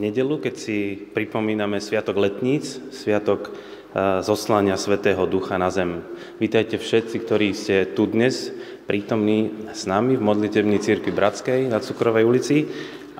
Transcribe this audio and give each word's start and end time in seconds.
nedelu, 0.00 0.40
keď 0.40 0.54
si 0.56 0.96
pripomíname 0.96 1.76
Sviatok 1.76 2.16
letníc, 2.16 2.80
Sviatok 2.88 3.52
eh, 3.52 4.24
zoslania 4.24 4.80
Svetého 4.80 5.28
Ducha 5.28 5.60
na 5.60 5.68
zem. 5.68 6.00
Vítajte 6.40 6.80
všetci, 6.80 7.16
ktorí 7.20 7.52
ste 7.52 7.84
tu 7.84 8.08
dnes 8.08 8.48
prítomní 8.88 9.68
s 9.76 9.84
nami 9.84 10.16
v 10.16 10.24
modlitební 10.24 10.80
církvi 10.80 11.12
Bratskej 11.12 11.68
na 11.68 11.84
Cukrovej 11.84 12.24
ulici, 12.24 12.64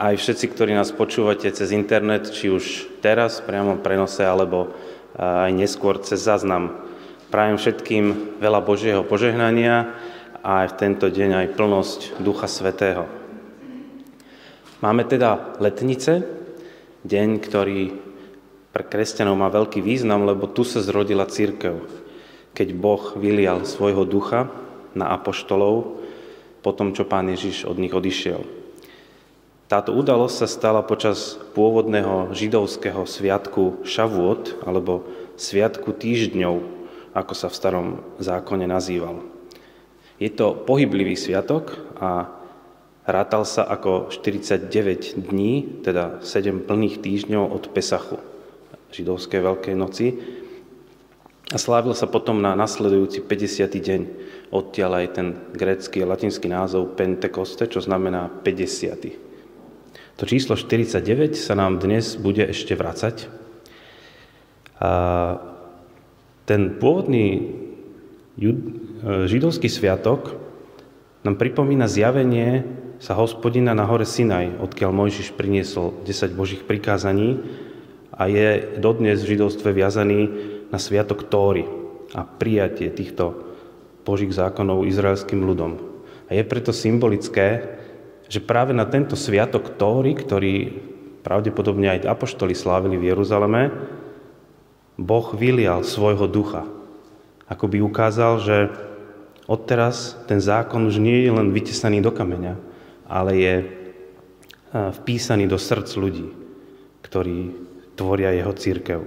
aj 0.01 0.17
všetci, 0.17 0.57
ktorí 0.57 0.73
nás 0.73 0.97
počúvate 0.97 1.53
cez 1.53 1.77
internet, 1.77 2.33
či 2.33 2.49
už 2.49 2.89
teraz, 3.05 3.45
priamo 3.45 3.85
prenose, 3.85 4.25
alebo 4.25 4.73
eh, 4.73 5.21
aj 5.21 5.53
neskôr 5.53 6.01
cez 6.01 6.25
záznam. 6.25 6.89
Prajem 7.29 7.61
všetkým 7.61 8.41
veľa 8.43 8.65
Božieho 8.65 9.05
požehnania 9.05 9.95
a 10.41 10.65
aj 10.65 10.75
v 10.75 10.79
tento 10.81 11.07
deň 11.13 11.45
aj 11.45 11.55
plnosť 11.55 12.01
Ducha 12.25 12.49
Svetého. 12.49 13.07
Máme 14.81 15.05
teda 15.05 15.61
letnice, 15.61 16.40
deň, 17.05 17.29
ktorý 17.41 17.97
pre 18.71 18.85
kresťanov 18.87 19.35
má 19.35 19.49
veľký 19.51 19.83
význam, 19.83 20.27
lebo 20.29 20.47
tu 20.47 20.63
sa 20.63 20.79
zrodila 20.79 21.27
církev, 21.27 21.83
keď 22.55 22.69
Boh 22.77 23.15
vylial 23.19 23.67
svojho 23.67 24.07
ducha 24.07 24.51
na 24.95 25.11
apoštolov 25.15 26.03
po 26.61 26.71
tom, 26.77 26.93
čo 26.95 27.09
pán 27.09 27.31
Ježiš 27.31 27.67
od 27.67 27.81
nich 27.81 27.95
odišiel. 27.95 28.43
Táto 29.71 29.95
udalosť 29.95 30.35
sa 30.35 30.49
stala 30.51 30.83
počas 30.83 31.39
pôvodného 31.55 32.35
židovského 32.35 33.07
sviatku 33.07 33.87
Šavuot, 33.87 34.67
alebo 34.67 35.07
sviatku 35.39 35.95
týždňov, 35.95 36.55
ako 37.15 37.33
sa 37.39 37.47
v 37.47 37.59
starom 37.59 37.87
zákone 38.19 38.67
nazýval. 38.67 39.23
Je 40.19 40.29
to 40.29 40.59
pohyblivý 40.67 41.15
sviatok 41.15 41.79
a 42.03 42.40
Rátal 43.09 43.49
sa 43.49 43.65
ako 43.65 44.13
49 44.13 45.33
dní, 45.33 45.81
teda 45.81 46.21
7 46.21 46.69
plných 46.69 47.01
týždňov 47.01 47.45
od 47.49 47.65
Pesachu, 47.73 48.21
židovskej 48.93 49.41
Veľkej 49.41 49.75
noci. 49.75 50.21
A 51.51 51.59
slávil 51.59 51.97
sa 51.99 52.07
potom 52.07 52.39
na 52.39 52.55
nasledujúci 52.55 53.27
50. 53.27 53.67
deň. 53.67 54.01
Odtiaľ 54.55 55.03
aj 55.03 55.07
ten 55.17 55.35
grécky 55.51 56.05
a 56.05 56.11
latinský 56.11 56.47
názov 56.47 56.95
Pentekoste, 56.95 57.67
čo 57.67 57.83
znamená 57.83 58.31
50. 58.31 60.21
To 60.21 60.29
číslo 60.29 60.55
49 60.55 61.35
sa 61.35 61.57
nám 61.57 61.81
dnes 61.81 62.15
bude 62.21 62.45
ešte 62.45 62.77
vracať. 62.77 63.27
A 64.79 64.93
ten 66.45 66.77
pôvodný 66.77 67.57
židovský 69.27 69.67
sviatok 69.67 70.37
nám 71.25 71.41
pripomína 71.41 71.89
zjavenie 71.89 72.65
sa 73.01 73.17
hospodina 73.17 73.73
na 73.73 73.89
hore 73.89 74.05
Sinaj, 74.05 74.61
odkiaľ 74.61 74.93
Mojžiš 74.93 75.33
priniesol 75.33 76.05
10 76.05 76.37
božích 76.37 76.63
prikázaní 76.69 77.41
a 78.13 78.29
je 78.29 78.77
dodnes 78.77 79.17
v 79.25 79.35
židovstve 79.35 79.73
viazaný 79.73 80.29
na 80.69 80.77
sviatok 80.77 81.33
Tóry 81.33 81.65
a 82.13 82.29
prijatie 82.29 82.93
týchto 82.93 83.41
božích 84.05 84.37
zákonov 84.37 84.85
izraelským 84.85 85.41
ľudom. 85.41 85.81
A 86.29 86.37
je 86.37 86.45
preto 86.45 86.77
symbolické, 86.77 87.81
že 88.29 88.45
práve 88.45 88.77
na 88.77 88.85
tento 88.85 89.17
sviatok 89.17 89.81
Tóry, 89.81 90.13
ktorý 90.13 90.55
pravdepodobne 91.25 91.97
aj 91.97 92.05
apoštoli 92.05 92.53
slávili 92.53 93.01
v 93.01 93.17
Jeruzaleme, 93.17 93.73
Boh 95.01 95.33
vylial 95.33 95.89
svojho 95.89 96.29
ducha. 96.29 96.69
Ako 97.49 97.65
by 97.65 97.81
ukázal, 97.81 98.45
že 98.45 98.57
odteraz 99.49 100.21
ten 100.29 100.37
zákon 100.37 100.85
už 100.85 101.01
nie 101.01 101.25
je 101.25 101.33
len 101.33 101.49
vytesaný 101.49 102.05
do 102.05 102.13
kameňa, 102.13 102.69
ale 103.11 103.33
je 103.35 103.55
eh, 103.61 103.67
vpísaný 104.71 105.51
do 105.51 105.59
srdc 105.59 105.91
ľudí, 105.99 106.31
ktorí 107.03 107.39
tvoria 107.99 108.31
jeho 108.31 108.55
církev. 108.55 109.03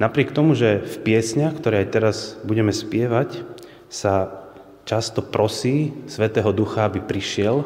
Napriek 0.00 0.34
tomu, 0.34 0.58
že 0.58 0.82
v 0.82 0.96
piesňach, 1.06 1.62
ktoré 1.62 1.86
aj 1.86 1.88
teraz 1.94 2.16
budeme 2.42 2.74
spievať, 2.74 3.46
sa 3.86 4.42
často 4.82 5.22
prosí 5.22 5.94
Svetého 6.10 6.50
Ducha, 6.50 6.90
aby 6.90 6.98
prišiel, 6.98 7.62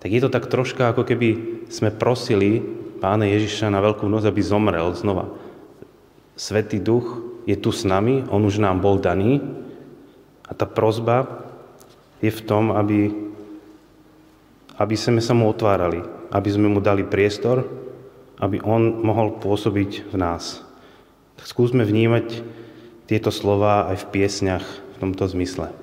tak 0.00 0.08
je 0.08 0.20
to 0.22 0.32
tak 0.32 0.48
troška, 0.48 0.94
ako 0.94 1.04
keby 1.04 1.28
sme 1.68 1.92
prosili 1.92 2.64
Pána 3.02 3.26
Ježiša 3.28 3.68
na 3.68 3.82
Veľkú 3.82 4.06
noc, 4.06 4.24
aby 4.24 4.40
zomrel 4.40 4.94
znova. 4.96 5.28
Svetý 6.38 6.80
Duch 6.80 7.20
je 7.44 7.58
tu 7.58 7.74
s 7.74 7.84
nami, 7.84 8.24
On 8.30 8.40
už 8.40 8.62
nám 8.62 8.80
bol 8.80 8.96
daný 8.96 9.42
a 10.46 10.56
tá 10.56 10.64
prozba 10.64 11.26
je 12.22 12.30
v 12.30 12.44
tom, 12.46 12.70
aby, 12.70 13.10
aby 14.78 14.96
sme 14.96 15.18
sa 15.18 15.34
mu 15.34 15.50
otvárali, 15.50 16.00
aby 16.30 16.48
sme 16.48 16.70
mu 16.70 16.78
dali 16.78 17.02
priestor, 17.02 17.66
aby 18.38 18.62
on 18.62 19.02
mohol 19.02 19.42
pôsobiť 19.42 20.08
v 20.08 20.14
nás. 20.16 20.62
Tak 21.36 21.50
skúsme 21.50 21.82
vnímať 21.82 22.46
tieto 23.10 23.34
slova 23.34 23.90
aj 23.90 24.06
v 24.06 24.08
piesňach 24.14 24.64
v 24.64 24.96
tomto 25.02 25.26
zmysle. 25.26 25.74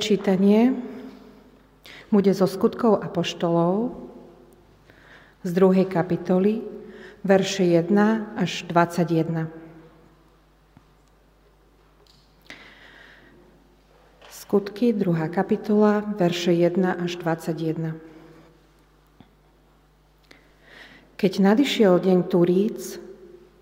Čítanie 0.00 0.72
bude 2.08 2.32
zo 2.32 2.48
skutkov 2.48 3.04
apoštolov 3.04 3.92
z 5.44 5.50
druhej 5.52 5.86
kapitoly, 5.86 6.64
verše 7.22 7.68
1 7.68 7.92
až 8.40 8.64
21. 8.66 9.52
Skutky, 14.32 14.90
druhá 14.90 15.30
kapitola, 15.30 16.02
verše 16.02 16.50
1 16.50 17.04
až 17.04 17.20
21. 17.20 17.94
Keď 21.14 21.32
nadišiel 21.44 22.00
deň 22.00 22.18
Turíc, 22.26 22.96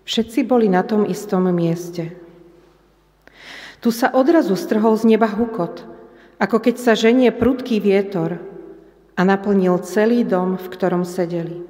všetci 0.07 0.47
boli 0.47 0.71
na 0.71 0.81
tom 0.81 1.03
istom 1.03 1.51
mieste. 1.51 2.15
Tu 3.83 3.91
sa 3.91 4.09
odrazu 4.15 4.55
strhol 4.55 4.95
z 4.95 5.03
neba 5.05 5.27
hukot– 5.27 5.83
ako 6.39 6.57
keď 6.63 6.75
sa 6.79 6.93
ženie 6.95 7.35
prudký 7.35 7.83
vietor 7.83 8.39
a 9.19 9.21
naplnil 9.27 9.83
celý 9.83 10.23
dom, 10.23 10.55
v 10.55 10.67
ktorom 10.71 11.03
sedeli. 11.03 11.67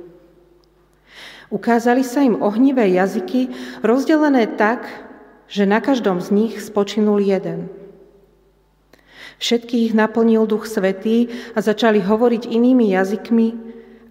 Ukázali 1.49 2.05
sa 2.05 2.21
im 2.21 2.37
ohnivé 2.37 2.93
jazyky, 2.93 3.49
rozdelené 3.81 4.45
tak, 4.53 4.85
že 5.49 5.65
na 5.65 5.81
každom 5.81 6.21
z 6.21 6.29
nich 6.29 6.53
spočinul 6.61 7.17
jeden. 7.17 7.73
Všetkých 9.41 9.97
naplnil 9.97 10.45
duch 10.45 10.69
svetý 10.69 11.33
a 11.57 11.65
začali 11.65 11.97
hovoriť 12.05 12.45
inými 12.45 12.93
jazykmi, 12.93 13.47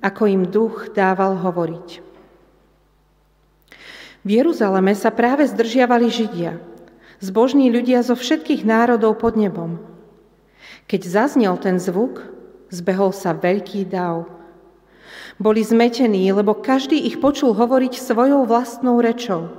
ako 0.03 0.23
im 0.27 0.43
duch 0.51 0.91
dával 0.91 1.39
hovoriť. 1.39 2.03
V 4.27 4.29
Jeruzaleme 4.35 4.99
sa 4.99 5.15
práve 5.15 5.47
zdržiavali 5.47 6.11
Židia, 6.11 6.59
zbožní 7.23 7.71
ľudia 7.71 8.03
zo 8.03 8.19
všetkých 8.19 8.67
národov 8.67 9.23
pod 9.23 9.39
nebom– 9.39 9.79
keď 10.89 11.01
zaznel 11.05 11.55
ten 11.61 11.77
zvuk, 11.77 12.25
zbehol 12.73 13.13
sa 13.13 13.37
veľký 13.37 13.85
dav. 13.93 14.25
Boli 15.37 15.63
zmetení, 15.63 16.33
lebo 16.33 16.57
každý 16.57 16.99
ich 17.07 17.21
počul 17.21 17.53
hovoriť 17.55 18.01
svojou 18.01 18.49
vlastnou 18.49 18.99
rečou. 18.99 19.53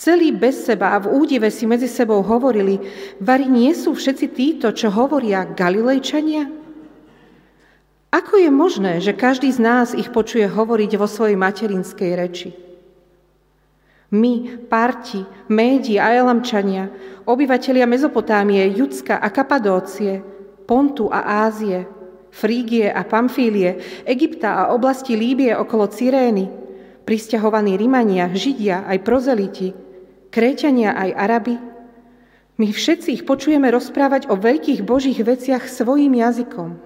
Celý 0.00 0.32
bez 0.32 0.64
seba 0.64 0.96
a 0.96 1.02
v 1.02 1.12
údive 1.12 1.52
si 1.52 1.68
medzi 1.68 1.84
sebou 1.84 2.24
hovorili, 2.24 2.80
vari 3.20 3.48
nie 3.48 3.72
sú 3.76 3.92
všetci 3.92 4.26
títo, 4.32 4.72
čo 4.72 4.88
hovoria 4.88 5.44
Galilejčania? 5.44 6.48
Ako 8.10 8.40
je 8.40 8.50
možné, 8.50 8.92
že 9.00 9.12
každý 9.12 9.52
z 9.52 9.60
nás 9.60 9.88
ich 9.92 10.08
počuje 10.08 10.48
hovoriť 10.48 10.96
vo 10.96 11.04
svojej 11.04 11.36
materinskej 11.36 12.10
reči? 12.16 12.69
My, 14.10 14.58
Parti, 14.66 15.22
Médi 15.46 15.94
a 15.94 16.10
Elamčania, 16.10 16.90
obyvatelia 17.30 17.86
Mezopotámie, 17.86 18.66
Judska 18.74 19.22
a 19.22 19.30
Kapadócie, 19.30 20.18
Pontu 20.66 21.06
a 21.06 21.46
Ázie, 21.46 21.86
Frígie 22.34 22.90
a 22.90 23.06
Pamfílie, 23.06 24.02
Egypta 24.02 24.66
a 24.66 24.74
oblasti 24.74 25.14
Líbie 25.14 25.54
okolo 25.54 25.86
Cyrény, 25.86 26.50
pristahovaní 27.06 27.78
Rimania, 27.78 28.30
Židia 28.34 28.82
aj 28.86 28.98
prozeliti, 29.06 29.70
Kréťania 30.30 30.94
aj 30.94 31.10
Araby, 31.14 31.54
my 32.60 32.68
všetci 32.68 33.16
ich 33.16 33.24
počujeme 33.24 33.72
rozprávať 33.72 34.28
o 34.28 34.36
veľkých 34.36 34.84
božích 34.84 35.16
veciach 35.16 35.64
svojim 35.64 36.12
jazykom. 36.12 36.76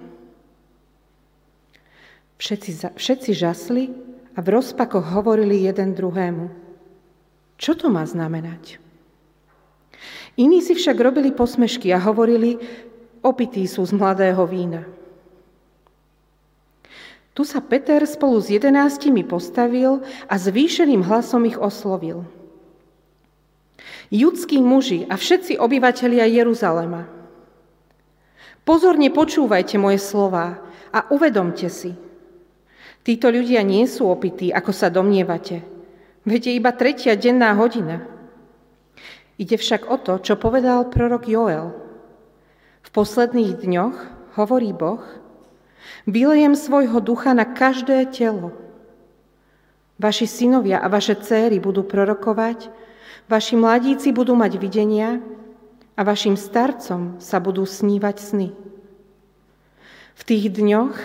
Všetci, 2.39 2.95
všetci 2.95 3.31
žasli 3.35 3.91
a 4.35 4.39
v 4.39 4.47
rozpakoch 4.55 5.03
hovorili 5.03 5.67
jeden 5.67 5.91
druhému. 5.91 6.64
Čo 7.55 7.75
to 7.75 7.87
má 7.87 8.03
znamenať? 8.03 8.83
Iní 10.35 10.59
si 10.59 10.75
však 10.75 10.99
robili 10.99 11.31
posmešky 11.31 11.95
a 11.95 11.99
hovorili, 12.03 12.59
opití 13.23 13.63
sú 13.63 13.87
z 13.87 13.95
mladého 13.95 14.43
vína. 14.43 14.83
Tu 17.35 17.43
sa 17.43 17.59
Peter 17.59 17.99
spolu 18.07 18.39
s 18.39 18.47
jedenáctimi 18.47 19.27
postavil 19.27 20.03
a 20.27 20.35
zvýšeným 20.39 21.03
hlasom 21.03 21.43
ich 21.47 21.59
oslovil. 21.59 22.23
Judskí 24.07 24.59
muži 24.63 25.03
a 25.07 25.19
všetci 25.19 25.59
obyvatelia 25.59 26.29
Jeruzalema, 26.29 27.09
pozorne 28.63 29.11
počúvajte 29.11 29.75
moje 29.75 29.99
slova 29.99 30.63
a 30.95 31.11
uvedomte 31.11 31.67
si, 31.67 31.91
títo 33.03 33.27
ľudia 33.27 33.65
nie 33.67 33.83
sú 33.89 34.07
opití, 34.07 34.53
ako 34.53 34.71
sa 34.71 34.87
domnievate– 34.87 35.63
Veď 36.25 36.41
je 36.49 36.53
iba 36.57 36.73
tretia 36.73 37.13
denná 37.13 37.53
hodina. 37.53 38.01
Ide 39.37 39.61
však 39.61 39.85
o 39.85 39.97
to, 40.01 40.17
čo 40.17 40.33
povedal 40.35 40.89
prorok 40.89 41.29
Joel. 41.29 41.69
V 42.81 42.89
posledných 42.89 43.61
dňoch, 43.61 43.97
hovorí 44.41 44.73
Boh, 44.73 45.05
vylejem 46.09 46.57
svojho 46.57 46.97
ducha 46.97 47.37
na 47.37 47.45
každé 47.45 48.09
telo. 48.09 48.57
Vaši 50.01 50.25
synovia 50.27 50.81
a 50.81 50.87
vaše 50.89 51.15
céry 51.15 51.61
budú 51.61 51.85
prorokovať, 51.85 52.67
vaši 53.29 53.55
mladíci 53.55 54.11
budú 54.11 54.33
mať 54.35 54.57
videnia 54.59 55.21
a 55.95 56.01
vašim 56.03 56.35
starcom 56.35 57.21
sa 57.21 57.39
budú 57.39 57.63
snívať 57.63 58.15
sny. 58.19 58.49
V 60.15 60.21
tých 60.23 60.51
dňoch 60.51 60.95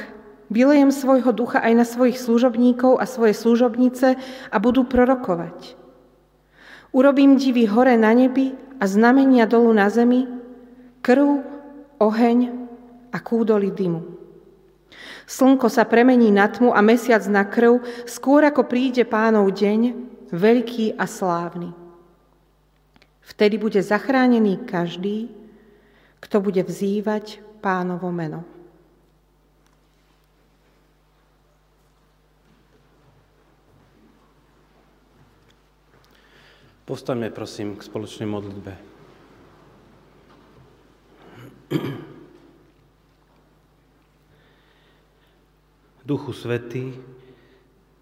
Vylejem 0.50 0.90
svojho 0.90 1.30
ducha 1.30 1.62
aj 1.62 1.74
na 1.78 1.86
svojich 1.86 2.18
služobníkov 2.18 2.98
a 2.98 3.06
svoje 3.06 3.38
služobnice 3.38 4.18
a 4.50 4.56
budú 4.58 4.82
prorokovať. 4.82 5.78
Urobím 6.90 7.38
divy 7.38 7.70
hore 7.70 7.94
na 7.94 8.10
nebi 8.10 8.58
a 8.82 8.84
znamenia 8.90 9.46
dolu 9.46 9.70
na 9.70 9.86
zemi, 9.86 10.26
krv, 11.06 11.46
oheň 12.02 12.50
a 13.14 13.18
kúdoli 13.22 13.70
dymu. 13.70 14.02
Slnko 15.30 15.70
sa 15.70 15.86
premení 15.86 16.34
na 16.34 16.50
tmu 16.50 16.74
a 16.74 16.82
mesiac 16.82 17.22
na 17.30 17.46
krv, 17.46 17.86
skôr 18.10 18.42
ako 18.42 18.66
príde 18.66 19.06
pánov 19.06 19.54
deň, 19.54 19.94
veľký 20.34 20.98
a 20.98 21.06
slávny. 21.06 21.70
Vtedy 23.22 23.54
bude 23.54 23.78
zachránený 23.78 24.66
každý, 24.66 25.30
kto 26.18 26.42
bude 26.42 26.66
vzývať 26.66 27.38
pánovo 27.62 28.10
meno. 28.10 28.42
Postaňme 36.90 37.30
prosím 37.30 37.78
k 37.78 37.86
spoločnej 37.86 38.26
modlitbe. 38.26 38.74
Duchu 46.10 46.34
Svetý, 46.34 46.90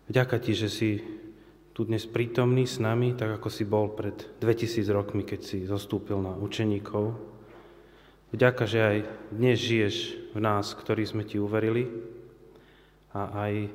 vďaka 0.08 0.40
Ti, 0.40 0.52
že 0.56 0.72
si 0.72 1.04
tu 1.76 1.84
dnes 1.84 2.00
prítomný 2.08 2.64
s 2.64 2.80
nami, 2.80 3.12
tak 3.12 3.36
ako 3.36 3.52
si 3.52 3.68
bol 3.68 3.92
pred 3.92 4.16
2000 4.40 4.80
rokmi, 4.88 5.20
keď 5.20 5.40
si 5.44 5.68
zostúpil 5.68 6.24
na 6.24 6.32
učeníkov. 6.40 7.12
Vďaka, 8.32 8.64
že 8.64 8.80
aj 8.80 9.04
dnes 9.28 9.60
žiješ 9.60 9.96
v 10.32 10.40
nás, 10.40 10.72
ktorí 10.72 11.04
sme 11.04 11.28
Ti 11.28 11.36
uverili 11.36 11.92
a 13.12 13.36
aj 13.36 13.68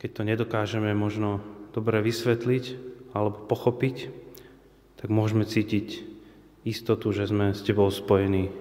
keď 0.00 0.10
to 0.16 0.22
nedokážeme 0.24 0.96
možno 0.96 1.44
dobre 1.76 2.00
vysvetliť 2.00 2.88
alebo 3.12 3.36
pochopiť, 3.44 4.29
tak 5.00 5.08
môžeme 5.08 5.48
cítiť 5.48 6.04
istotu, 6.68 7.08
že 7.16 7.24
sme 7.24 7.56
s 7.56 7.64
Tebou 7.64 7.88
spojení. 7.88 8.52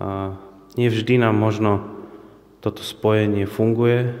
A 0.00 0.40
nie 0.80 0.88
vždy 0.88 1.20
nám 1.20 1.36
možno 1.36 1.84
toto 2.64 2.80
spojenie 2.80 3.44
funguje. 3.44 4.16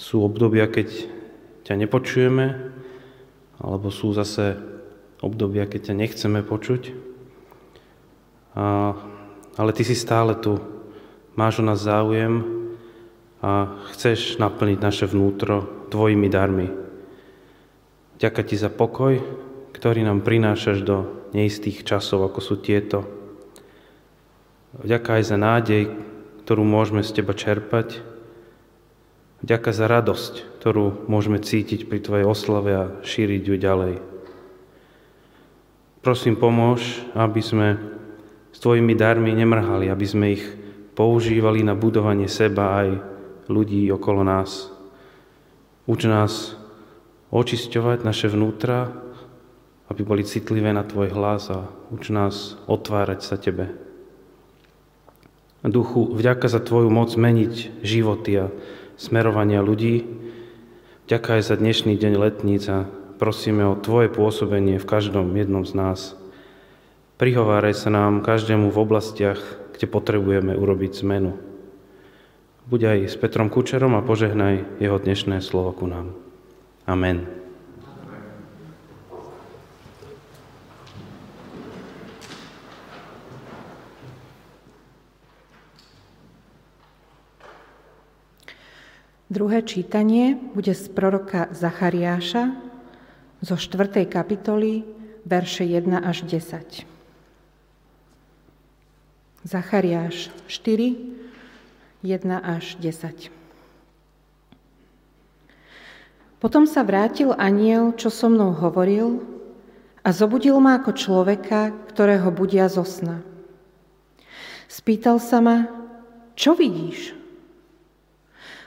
Sú 0.00 0.24
obdobia, 0.24 0.64
keď 0.72 0.88
ťa 1.68 1.76
nepočujeme, 1.76 2.72
alebo 3.60 3.92
sú 3.92 4.16
zase 4.16 4.56
obdobia, 5.20 5.68
keď 5.68 5.92
ťa 5.92 6.00
nechceme 6.00 6.40
počuť. 6.40 6.82
A, 8.56 8.96
ale 9.60 9.70
Ty 9.76 9.84
si 9.84 9.92
stále 9.92 10.32
tu, 10.40 10.64
máš 11.36 11.60
o 11.60 11.64
nás 11.64 11.84
záujem 11.84 12.40
a 13.44 13.84
chceš 13.92 14.40
naplniť 14.40 14.78
naše 14.80 15.04
vnútro 15.04 15.84
Tvojimi 15.92 16.32
darmi. 16.32 16.72
Ďakujem 18.16 18.48
Ti 18.48 18.56
za 18.56 18.70
pokoj, 18.72 19.44
ktorý 19.74 20.06
nám 20.06 20.22
prinášaš 20.22 20.86
do 20.86 21.26
neistých 21.34 21.82
časov, 21.82 22.22
ako 22.30 22.38
sú 22.38 22.54
tieto. 22.62 23.02
Vďaka 24.78 25.18
aj 25.18 25.24
za 25.26 25.36
nádej, 25.36 25.82
ktorú 26.46 26.62
môžeme 26.62 27.02
z 27.02 27.10
Teba 27.20 27.34
čerpať. 27.34 28.00
Vďaka 29.42 29.70
za 29.74 29.90
radosť, 29.90 30.62
ktorú 30.62 31.10
môžeme 31.10 31.42
cítiť 31.42 31.90
pri 31.90 31.98
Tvojej 32.00 32.26
oslave 32.26 32.70
a 32.72 32.84
šíriť 33.02 33.42
ju 33.42 33.56
ďalej. 33.58 33.94
Prosím, 36.00 36.38
pomôž, 36.38 37.02
aby 37.16 37.42
sme 37.42 37.68
s 38.54 38.58
Tvojimi 38.62 38.94
darmi 38.94 39.34
nemrhali, 39.34 39.90
aby 39.90 40.06
sme 40.06 40.26
ich 40.38 40.44
používali 40.94 41.66
na 41.66 41.74
budovanie 41.74 42.30
seba 42.30 42.78
aj 42.86 42.88
ľudí 43.50 43.90
okolo 43.90 44.22
nás. 44.22 44.70
Uč 45.84 46.06
nás 46.06 46.54
očisťovať 47.34 48.06
naše 48.06 48.30
vnútra, 48.30 49.04
aby 49.88 50.00
boli 50.02 50.24
citlivé 50.24 50.72
na 50.72 50.86
Tvoj 50.86 51.12
hlas 51.12 51.52
a 51.52 51.68
uč 51.92 52.08
nás 52.08 52.56
otvárať 52.64 53.20
sa 53.20 53.36
Tebe. 53.36 53.72
Duchu, 55.64 56.12
vďaka 56.12 56.48
za 56.48 56.60
Tvoju 56.60 56.92
moc 56.92 57.12
meniť 57.16 57.80
životy 57.80 58.32
a 58.36 58.46
smerovania 59.00 59.64
ľudí. 59.64 60.04
Vďaka 61.08 61.40
aj 61.40 61.42
za 61.48 61.56
dnešný 61.56 61.96
deň 61.96 62.12
letníc 62.20 62.68
a 62.68 62.88
prosíme 63.16 63.64
o 63.64 63.76
Tvoje 63.76 64.12
pôsobenie 64.12 64.76
v 64.76 64.88
každom 64.88 65.32
jednom 65.36 65.64
z 65.64 65.72
nás. 65.72 66.00
Prihováraj 67.16 67.76
sa 67.78 67.88
nám 67.88 68.20
každému 68.20 68.68
v 68.74 68.80
oblastiach, 68.80 69.40
kde 69.76 69.86
potrebujeme 69.88 70.52
urobiť 70.52 71.00
zmenu. 71.04 71.36
Buď 72.64 72.80
aj 72.96 72.98
s 73.12 73.16
Petrom 73.20 73.52
Kučerom 73.52 73.92
a 73.96 74.04
požehnaj 74.04 74.80
jeho 74.80 74.96
dnešné 74.96 75.44
slovo 75.44 75.76
ku 75.76 75.84
nám. 75.84 76.16
Amen. 76.88 77.43
Druhé 89.34 89.66
čítanie 89.66 90.38
bude 90.54 90.70
z 90.78 90.94
proroka 90.94 91.50
Zachariáša 91.50 92.54
zo 93.42 93.58
4. 93.58 94.06
kapitoly, 94.06 94.86
verše 95.26 95.66
1 95.66 95.90
až 96.06 96.22
10. 96.22 96.86
Zachariáš 99.42 100.30
4, 100.46 102.06
1 102.06 102.30
až 102.46 102.78
10. 102.78 103.34
Potom 106.38 106.62
sa 106.70 106.86
vrátil 106.86 107.34
aniel, 107.34 107.90
čo 107.98 108.14
so 108.14 108.30
mnou 108.30 108.54
hovoril, 108.54 109.18
a 110.06 110.14
zobudil 110.14 110.62
ma 110.62 110.78
ako 110.78 110.94
človeka, 110.94 111.74
ktorého 111.90 112.30
budia 112.30 112.70
zo 112.70 112.86
sna. 112.86 113.18
Spýtal 114.70 115.18
sa 115.18 115.42
ma, 115.42 115.66
čo 116.38 116.54
vidíš? 116.54 117.23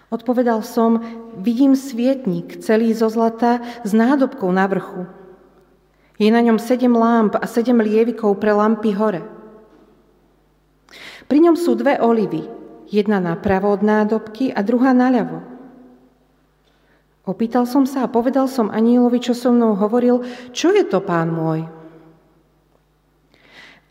Odpovedal 0.07 0.63
som, 0.63 1.03
vidím 1.35 1.75
svietnik 1.75 2.63
celý 2.63 2.95
zo 2.95 3.11
zlata 3.11 3.59
s 3.83 3.91
nádobkou 3.91 4.47
na 4.55 4.63
vrchu. 4.63 5.03
Je 6.15 6.31
na 6.31 6.39
ňom 6.39 6.55
sedem 6.55 6.95
lámp 6.95 7.35
a 7.35 7.43
sedem 7.43 7.83
lievikov 7.83 8.39
pre 8.39 8.55
lampy 8.55 8.95
hore. 8.95 9.27
Pri 11.27 11.43
ňom 11.43 11.59
sú 11.59 11.75
dve 11.75 11.99
olivy, 11.99 12.47
jedna 12.87 13.19
napravo 13.19 13.67
od 13.67 13.83
nádobky 13.83 14.55
a 14.55 14.63
druhá 14.63 14.95
naľavo. 14.95 15.43
Opýtal 17.27 17.67
som 17.67 17.83
sa 17.83 18.07
a 18.07 18.11
povedal 18.11 18.47
som 18.47 18.71
anílovi, 18.71 19.19
čo 19.19 19.35
so 19.35 19.51
mnou 19.51 19.75
hovoril, 19.75 20.23
čo 20.55 20.71
je 20.71 20.87
to, 20.87 21.03
pán 21.03 21.27
môj? 21.27 21.67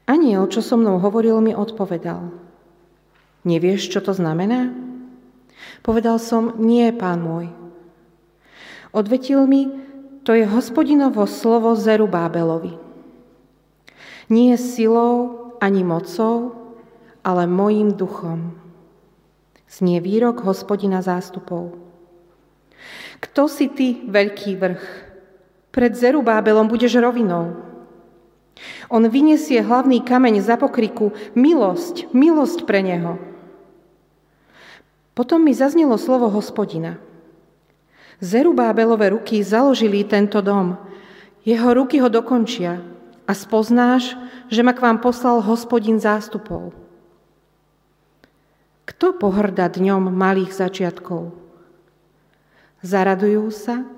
Aniel, 0.08 0.49
čo 0.49 0.64
so 0.64 0.80
mnou 0.80 0.96
hovoril, 0.96 1.44
mi 1.44 1.52
odpovedal. 1.52 2.32
Nevieš, 3.44 3.92
čo 3.92 4.00
to 4.00 4.16
znamená? 4.16 4.86
Povedal 5.87 6.19
som, 6.19 6.59
nie, 6.59 6.90
pán 6.90 7.23
môj. 7.23 7.47
Odvetil 8.90 9.47
mi, 9.47 9.71
to 10.26 10.35
je 10.35 10.43
hospodinovo 10.43 11.23
slovo 11.31 11.78
Zerubábelovi. 11.78 12.75
Nie 14.26 14.59
silou 14.59 15.55
ani 15.62 15.87
mocou, 15.87 16.59
ale 17.23 17.47
mojím 17.47 17.95
duchom. 17.95 18.59
Znie 19.71 20.02
výrok 20.02 20.43
hospodina 20.43 21.07
zástupov. 21.07 21.78
Kto 23.23 23.47
si 23.47 23.71
ty, 23.71 24.02
veľký 24.11 24.59
vrch? 24.59 24.85
Pred 25.71 25.93
Zerubábelom 25.95 26.66
budeš 26.66 26.99
rovinou. 26.99 27.62
On 28.90 29.07
vyniesie 29.07 29.62
hlavný 29.62 30.02
kameň 30.02 30.43
za 30.43 30.59
pokriku, 30.59 31.14
milosť, 31.38 32.11
milosť 32.11 32.66
pre 32.66 32.83
neho. 32.83 33.36
Potom 35.16 35.40
mi 35.40 35.56
zaznelo 35.56 35.96
slovo 35.96 36.28
hospodina. 36.28 37.00
Zerubábelové 38.20 39.16
ruky 39.16 39.40
založili 39.40 40.04
tento 40.04 40.44
dom. 40.44 40.76
Jeho 41.40 41.73
ruky 41.73 42.04
ho 42.04 42.12
dokončia 42.12 42.85
a 43.25 43.32
spoznáš, 43.32 44.12
že 44.52 44.61
ma 44.61 44.76
k 44.76 44.85
vám 44.85 45.00
poslal 45.00 45.40
hospodin 45.40 45.96
zástupov. 45.96 46.76
Kto 48.85 49.16
pohrda 49.16 49.73
dňom 49.73 50.12
malých 50.12 50.52
začiatkov? 50.52 51.32
Zaradujú 52.85 53.49
sa, 53.49 53.88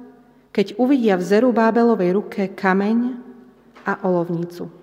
keď 0.54 0.78
uvidia 0.78 1.18
v 1.18 1.26
Zerubábelovej 1.26 2.10
ruke 2.14 2.42
kameň 2.46 3.18
a 3.84 4.06
olovnicu. 4.06 4.77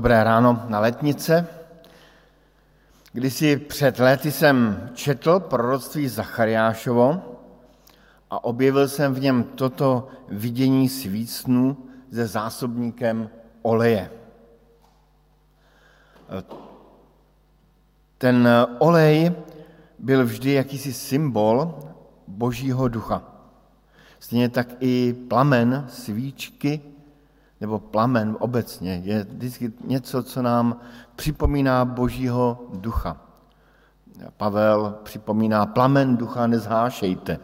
Dobré 0.00 0.24
ráno 0.24 0.64
na 0.68 0.80
letnice. 0.80 1.46
Kdysi 3.12 3.56
před 3.56 3.98
lety 3.98 4.32
jsem 4.32 4.88
četl 4.94 5.40
proroctví 5.40 6.08
Zachariášovo 6.08 7.22
a 8.30 8.44
objevil 8.44 8.88
jsem 8.88 9.14
v 9.14 9.20
něm 9.20 9.44
toto 9.44 10.08
vidění 10.28 10.88
svícnu 10.88 11.76
se 12.12 12.26
zásobníkem 12.26 13.30
oleje. 13.62 14.10
Ten 18.18 18.48
olej 18.78 19.32
byl 19.98 20.24
vždy 20.24 20.52
jakýsi 20.52 20.92
symbol 20.92 21.78
božího 22.26 22.88
ducha. 22.88 23.22
Stejně 24.20 24.48
tak 24.48 24.68
i 24.80 25.12
plamen 25.28 25.86
svíčky 25.88 26.89
nebo 27.60 27.78
plamen 27.78 28.36
obecně 28.38 29.00
je 29.04 29.24
vždycky 29.24 29.72
něco, 29.84 30.22
co 30.22 30.42
nám 30.42 30.80
připomíná 31.16 31.84
božího 31.84 32.66
ducha. 32.74 33.16
Pavel 34.36 34.98
připomíná 35.02 35.66
plamen 35.66 36.16
ducha 36.16 36.46
nezhášejte. 36.46 37.38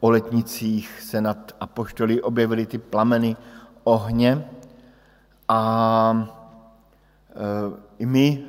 O 0.00 0.10
letnicích 0.10 1.00
se 1.00 1.20
nad 1.20 1.56
apoštolí 1.60 2.20
objevily 2.20 2.66
ty 2.66 2.78
plameny 2.78 3.36
ohně 3.84 4.48
a 5.48 6.28
e, 7.30 7.34
i 7.98 8.06
my 8.06 8.44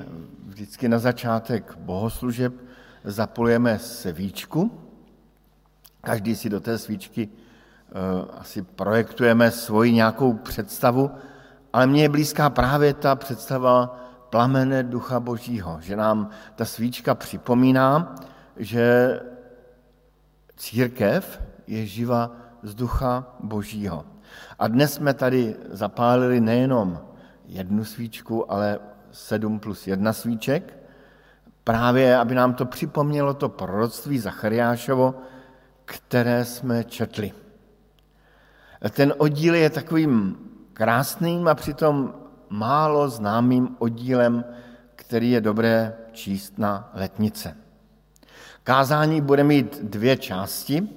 vždycky 0.46 0.90
na 0.90 1.00
začátek 1.00 1.78
bohoslužeb 1.78 2.54
zapolujeme 3.04 3.80
svíčku. 3.80 4.72
Každý 6.02 6.36
si 6.36 6.50
do 6.50 6.60
té 6.60 6.78
svíčky 6.78 7.30
asi 8.38 8.62
projektujeme 8.62 9.52
svoji 9.52 9.94
nějakou 9.94 10.34
představu, 10.34 11.12
ale 11.74 11.88
mně 11.88 12.02
je 12.02 12.10
blízká 12.10 12.50
právě 12.50 12.94
ta 12.94 13.16
představa 13.16 14.00
plamene 14.30 14.84
Ducha 14.84 15.20
Božího, 15.20 15.78
že 15.82 15.96
nám 15.96 16.30
ta 16.56 16.66
svíčka 16.66 17.16
připomíná, 17.16 18.16
že 18.58 19.20
církev 20.56 21.42
je 21.68 21.86
živa 21.86 22.32
z 22.64 22.76
Ducha 22.76 23.36
Božího. 23.40 24.06
A 24.60 24.68
dnes 24.68 24.94
jsme 24.94 25.14
tady 25.14 25.56
zapálili 25.70 26.42
nejenom 26.42 27.00
jednu 27.46 27.86
svíčku, 27.86 28.52
ale 28.52 28.80
sedm 29.12 29.60
plus 29.60 29.88
jedna 29.88 30.14
svíček, 30.14 30.78
právě 31.64 32.18
aby 32.18 32.36
nám 32.36 32.54
to 32.54 32.66
připomnělo 32.66 33.34
to 33.34 33.50
proroctví 33.50 34.20
Zachariášovo, 34.20 35.16
které 35.86 36.46
jsme 36.46 36.84
četli. 36.84 37.45
Ten 38.90 39.14
oddíl 39.18 39.56
je 39.56 39.70
takovým 39.70 40.38
krásným 40.74 41.48
a 41.48 41.56
přitom 41.56 42.14
málo 42.50 43.10
známým 43.10 43.76
oddílem, 43.80 44.46
který 44.96 45.32
je 45.32 45.42
dobré 45.42 45.94
číst 46.12 46.60
na 46.60 46.90
letnice. 46.94 47.58
Kázání 48.64 49.22
bude 49.22 49.44
mít 49.44 49.80
dvě 49.84 50.18
části. 50.18 50.90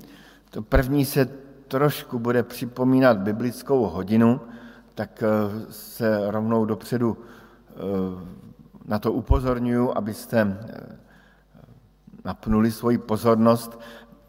To 0.50 0.62
první 0.62 1.04
se 1.04 1.28
trošku 1.68 2.18
bude 2.18 2.42
připomínat 2.42 3.18
biblickou 3.18 3.86
hodinu, 3.86 4.40
tak 4.94 5.22
eh, 5.22 5.26
se 5.70 6.30
rovnou 6.30 6.64
dopředu 6.64 7.18
eh, 7.18 7.74
na 8.84 8.98
to 8.98 9.12
upozorňuji, 9.12 9.96
abyste 9.96 10.40
eh, 10.40 10.96
napnuli 12.24 12.72
svoji 12.72 12.98
pozornost. 12.98 13.80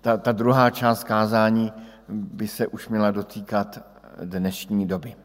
Ta, 0.02 0.18
ta 0.18 0.32
druhá 0.32 0.70
část 0.70 1.04
kázání 1.04 1.74
by 2.10 2.48
se 2.48 2.68
už 2.68 2.90
měla 2.90 3.12
dotýkat 3.12 3.80
dnešní 4.24 4.88
doby. 4.88 5.16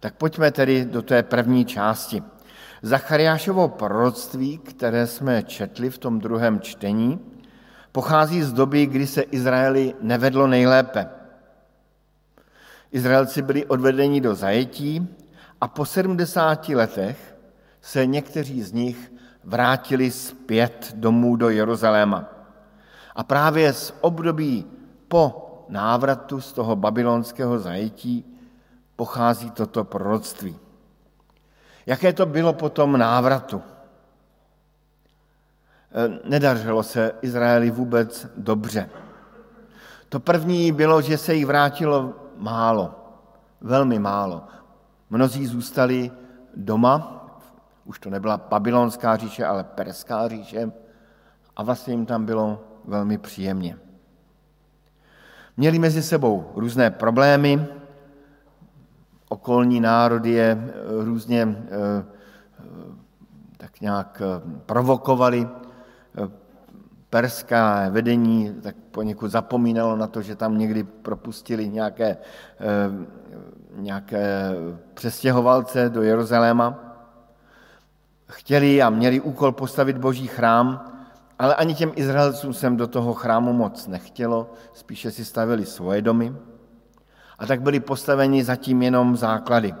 Tak 0.00 0.14
pojďme 0.14 0.50
tedy 0.50 0.84
do 0.84 1.02
té 1.02 1.22
první 1.22 1.64
části. 1.64 2.22
Zachariášovo 2.82 3.68
proroctví, 3.68 4.58
které 4.58 5.06
jsme 5.06 5.42
četli 5.42 5.90
v 5.90 5.98
tom 5.98 6.20
druhém 6.20 6.60
čtení, 6.60 7.20
pochází 7.92 8.42
z 8.42 8.52
doby, 8.52 8.86
kdy 8.86 9.06
se 9.06 9.22
Izraeli 9.22 9.94
nevedlo 10.00 10.46
nejlépe. 10.46 11.06
Izraelci 12.92 13.42
byli 13.42 13.66
odvedeni 13.66 14.20
do 14.20 14.34
zajetí 14.34 15.16
a 15.60 15.68
po 15.68 15.84
70 15.84 16.68
letech 16.68 17.36
se 17.80 18.06
někteří 18.06 18.62
z 18.62 18.72
nich 18.72 19.12
vrátili 19.44 20.10
zpět 20.10 20.92
domů 20.94 21.36
do 21.36 21.48
Jeruzaléma. 21.50 22.24
A 23.16 23.24
právě 23.24 23.72
z 23.72 23.94
období 24.00 24.75
po 25.08 25.42
návratu 25.68 26.40
z 26.40 26.52
toho 26.52 26.76
babylonského 26.76 27.58
zajetí 27.58 28.24
pochází 28.96 29.50
toto 29.50 29.84
proroctví. 29.84 30.56
Jaké 31.86 32.12
to 32.12 32.26
bylo 32.26 32.52
po 32.52 32.68
tom 32.68 32.98
návratu? 32.98 33.62
E, 35.92 36.28
nedařilo 36.28 36.82
se 36.82 37.12
Izraeli 37.22 37.70
vůbec 37.70 38.26
dobře. 38.36 38.90
To 40.08 40.20
první 40.20 40.72
bylo, 40.72 41.02
že 41.02 41.18
se 41.18 41.34
jich 41.34 41.46
vrátilo 41.46 42.14
málo, 42.36 42.94
velmi 43.60 43.98
málo. 43.98 44.42
Mnozí 45.10 45.46
zůstali 45.46 46.10
doma, 46.56 47.12
už 47.84 47.98
to 47.98 48.10
nebyla 48.10 48.36
babylonská 48.36 49.16
říše, 49.16 49.46
ale 49.46 49.64
perská 49.64 50.28
říše, 50.28 50.72
a 51.56 51.62
vlastně 51.62 51.92
jim 51.92 52.06
tam 52.06 52.24
bylo 52.24 52.64
velmi 52.84 53.18
příjemně. 53.18 53.78
Měli 55.56 55.78
mezi 55.78 56.02
sebou 56.02 56.50
různé 56.54 56.90
problémy, 56.90 57.66
okolní 59.28 59.80
národy 59.80 60.30
je 60.30 60.58
eh, 60.68 61.04
různě 61.04 61.42
eh, 61.48 62.04
tak 63.56 63.80
nějak 63.80 64.22
eh, 64.24 64.50
provokovali. 64.66 65.48
Perská 67.10 67.88
vedení 67.90 68.54
tak 68.62 68.76
poněkud 68.90 69.28
zapomínalo 69.28 69.96
na 69.96 70.06
to, 70.06 70.22
že 70.22 70.36
tam 70.36 70.58
někdy 70.58 70.82
propustili 70.82 71.68
nějaké, 71.68 72.16
nějaké 73.76 74.52
přestěhovalce 74.94 75.88
do 75.88 76.02
Jeruzaléma. 76.02 76.78
Chtěli 78.28 78.82
a 78.82 78.90
měli 78.90 79.20
úkol 79.20 79.52
postavit 79.52 79.98
boží 79.98 80.26
chrám, 80.26 80.95
ale 81.38 81.54
ani 81.54 81.74
těm 81.74 81.92
Izraelcům 81.94 82.54
jsem 82.54 82.76
do 82.76 82.86
toho 82.86 83.14
chrámu 83.14 83.52
moc 83.52 83.86
nechtělo, 83.86 84.52
spíše 84.72 85.10
si 85.10 85.24
stavili 85.24 85.66
svoje 85.66 86.02
domy. 86.02 86.36
A 87.38 87.46
tak 87.46 87.62
byli 87.62 87.80
postaveni 87.80 88.44
zatím 88.44 88.82
jenom 88.82 89.16
základy. 89.16 89.74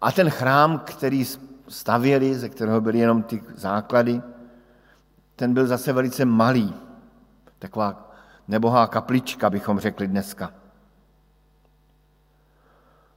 A 0.00 0.12
ten 0.12 0.30
chrám, 0.30 0.78
který 0.78 1.24
stavěli, 1.68 2.34
ze 2.34 2.48
kterého 2.48 2.80
byly 2.80 2.98
jenom 2.98 3.22
ty 3.22 3.42
základy, 3.54 4.22
ten 5.36 5.54
byl 5.54 5.66
zase 5.66 5.92
velice 5.92 6.24
malý. 6.24 6.74
Taková 7.58 8.10
nebohá 8.48 8.86
kaplička, 8.86 9.50
bychom 9.50 9.80
řekli 9.80 10.06
dneska. 10.06 10.52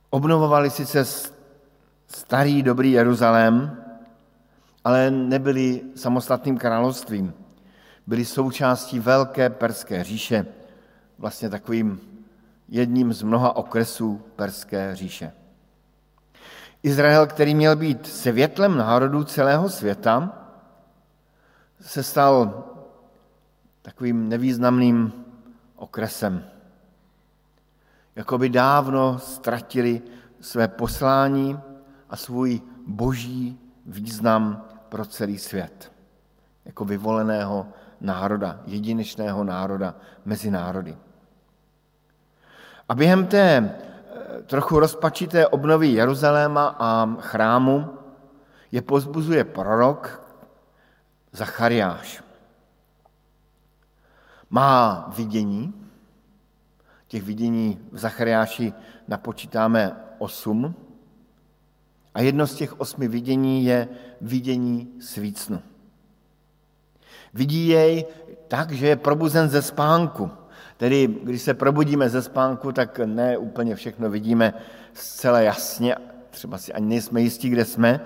Obnovovali 0.10 0.70
sice 0.70 1.06
starý 2.08 2.64
dobrý 2.64 2.92
Jeruzalém, 2.92 3.84
ale 4.84 5.12
nebyli 5.12 5.82
samostatným 5.96 6.58
královstvím. 6.58 7.34
Byli 8.08 8.26
součástí 8.26 9.00
velké 9.00 9.50
perské 9.50 10.04
říše, 10.04 10.46
vlastně 11.18 11.50
takovým 11.50 12.00
jedním 12.68 13.14
z 13.14 13.24
mnoha 13.24 13.56
okresů 13.56 14.22
perské 14.36 14.96
říše. 14.96 15.32
Izrael, 16.84 17.28
který 17.28 17.56
měl 17.56 17.76
být 17.76 18.08
světlem 18.08 18.78
národů 18.78 19.24
celého 19.24 19.70
světa, 19.70 20.46
se 21.82 22.04
stal 22.04 22.64
takovým 23.82 24.30
nevýznamným 24.30 25.14
okresem. 25.76 26.46
Jakoby 28.16 28.50
dávno 28.50 29.20
ztratili 29.20 30.02
své 30.42 30.68
poslání 30.68 31.60
a 32.10 32.16
svůj 32.16 32.62
boží 32.88 33.60
význam 33.86 34.69
pro 34.90 35.06
celý 35.06 35.38
svět. 35.38 35.92
Jako 36.66 36.86
vyvoleného 36.86 37.68
národa, 38.02 38.60
jedinečného 38.66 39.44
národa 39.44 39.96
mezi 40.26 40.52
národy. 40.52 40.98
A 42.90 42.96
během 42.96 43.28
té 43.28 43.58
eh, 43.58 44.42
trochu 44.42 44.80
rozpačité 44.80 45.48
obnovy 45.48 45.88
Jeruzaléma 45.88 46.76
a 46.80 47.16
chrámu 47.20 47.98
je 48.72 48.82
pozbuzuje 48.82 49.44
prorok 49.44 50.22
Zachariáš. 51.32 52.24
Má 54.50 55.06
vidění, 55.16 55.74
těch 57.08 57.24
vidění 57.24 57.80
v 57.92 57.98
Zachariáši 57.98 58.74
napočítáme 59.08 59.98
osm, 60.18 60.76
a 62.14 62.22
jedno 62.22 62.48
z 62.48 62.56
těch 62.56 62.80
osmi 62.80 63.08
vidění 63.08 63.66
je 63.66 63.88
vidění 64.22 64.88
svícnu. 65.00 65.62
Vidí 67.34 67.68
jej 67.68 68.06
tak, 68.48 68.72
že 68.72 68.88
je 68.88 68.96
probuzen 68.96 69.50
ze 69.50 69.62
spánku. 69.62 70.32
Tedy, 70.78 71.08
když 71.24 71.42
se 71.42 71.54
probudíme 71.54 72.10
ze 72.10 72.22
spánku, 72.22 72.72
tak 72.72 73.00
ne 73.00 73.38
úplně 73.38 73.76
všechno 73.76 74.10
vidíme 74.10 74.54
zcela 74.94 75.40
jasně, 75.40 75.96
třeba 76.30 76.58
si 76.58 76.74
ani 76.74 76.86
nejsme 76.86 77.22
jistí, 77.22 77.50
kde 77.50 77.66
jsme. 77.66 78.00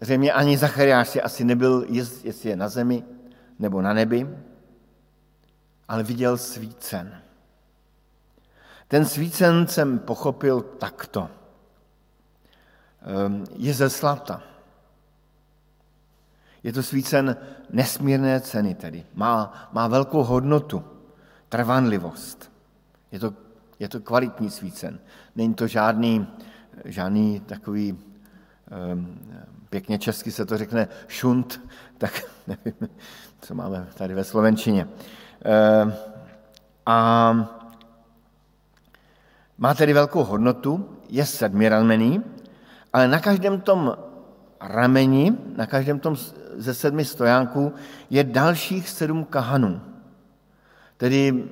Zřejmě 0.00 0.32
ani 0.32 0.58
Zachariáš 0.58 1.08
si 1.08 1.22
asi 1.22 1.44
nebyl 1.44 1.86
jist, 1.88 2.24
jestli 2.24 2.48
je 2.48 2.56
na 2.56 2.68
zemi 2.68 3.04
nebo 3.58 3.82
na 3.82 3.92
nebi, 3.92 4.28
ale 5.88 6.02
viděl 6.02 6.38
svícen. 6.38 7.22
Ten 8.88 9.04
svícen 9.04 9.66
jsem 9.66 9.98
pochopil 9.98 10.60
takto. 10.60 11.28
Ehm, 13.02 13.44
je 13.56 13.74
ze 13.74 13.90
slata. 13.90 14.42
Je 16.62 16.72
to 16.72 16.82
svícen 16.82 17.36
nesmírné 17.70 18.40
ceny 18.40 18.74
tedy. 18.74 19.04
Má, 19.14 19.68
má 19.72 19.88
velkou 19.88 20.22
hodnotu, 20.22 20.84
trvanlivost. 21.48 22.52
Je 23.12 23.18
to, 23.20 23.34
je 23.78 23.88
to 23.88 24.00
kvalitní 24.00 24.50
svícen. 24.50 24.98
Není 25.36 25.54
to 25.54 25.66
žádný, 25.66 26.26
žádný 26.84 27.40
takový, 27.40 27.92
um, 27.92 29.18
pěkně 29.70 29.98
česky 29.98 30.32
se 30.32 30.46
to 30.46 30.58
řekne, 30.58 30.88
šunt, 31.08 31.60
tak 31.98 32.22
nevím, 32.46 32.88
co 33.40 33.54
máme 33.54 33.86
tady 33.94 34.14
ve 34.14 34.24
Slovenčině. 34.24 34.84
Um, 34.84 35.92
a 36.86 37.32
má 39.58 39.74
tedy 39.74 39.92
velkou 39.92 40.24
hodnotu, 40.24 40.98
je 41.08 41.26
sedmiramený, 41.26 42.24
ale 42.92 43.08
na 43.08 43.18
každém 43.18 43.60
tom 43.60 43.96
rameni, 44.60 45.38
na 45.56 45.66
každém 45.66 45.98
tom 45.98 46.16
ze 46.56 46.74
sedmi 46.74 47.04
stojánků 47.04 47.72
je 48.10 48.24
dalších 48.24 48.88
sedm 48.88 49.24
kahanů. 49.24 49.80
Tedy 50.96 51.48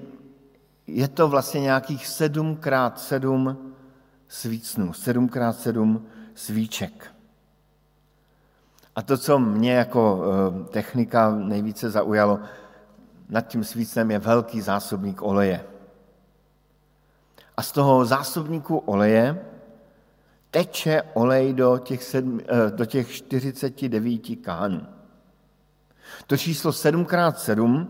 je 0.87 1.09
to 1.09 1.29
vlastně 1.29 1.61
nějakých 1.61 2.07
sedmkrát 2.07 3.01
sedm 3.01 3.73
svícnů, 4.29 4.93
sedmkrát 4.93 5.57
sedm 5.57 6.07
svíček. 6.35 7.15
A 8.97 9.03
to, 9.03 9.19
co 9.19 9.39
mě 9.39 9.73
jako 9.73 10.23
eh, 10.23 10.65
technika 10.65 11.31
nejvíce 11.31 11.91
zaujalo, 11.91 12.41
nad 13.29 13.41
tím 13.41 13.65
svícnem 13.65 14.11
je 14.11 14.19
velký 14.19 14.61
zásobník 14.61 15.23
oleje. 15.23 15.65
A 17.57 17.63
z 17.63 17.73
toho 17.73 18.05
zásobníku 18.05 18.79
oleje 18.79 19.48
teče 20.51 21.03
olej 21.15 21.55
do 21.55 21.79
těch, 21.79 22.05
sedm, 22.05 22.41
eh, 22.41 22.71
do 22.71 22.85
těch 22.85 23.11
49 23.11 24.37
kánů. 24.37 24.87
To 26.27 26.37
číslo 26.37 26.73
7x7, 26.73 27.87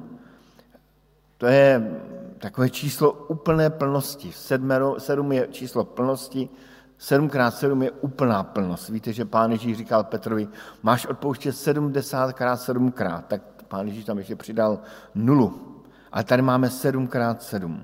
to 1.38 1.46
je 1.46 2.00
takové 2.38 2.70
číslo 2.70 3.12
úplné 3.12 3.70
plnosti. 3.70 4.32
7 4.32 5.32
je 5.32 5.48
číslo 5.50 5.84
plnosti, 5.84 6.48
7x7 6.98 7.82
je 7.82 7.90
úplná 7.90 8.42
plnost. 8.42 8.88
Víte, 8.88 9.12
že 9.12 9.24
pán 9.24 9.52
Ježíš 9.52 9.76
říkal 9.76 10.04
Petrovi, 10.04 10.48
máš 10.82 11.06
odpouštět 11.06 11.50
70x7x, 11.50 13.22
tak 13.22 13.42
pán 13.68 13.86
Ježíš 13.86 14.04
tam 14.04 14.18
ještě 14.18 14.36
přidal 14.36 14.78
nulu. 15.14 15.80
Ale 16.12 16.24
tady 16.24 16.42
máme 16.42 16.68
7x7. 16.68 17.82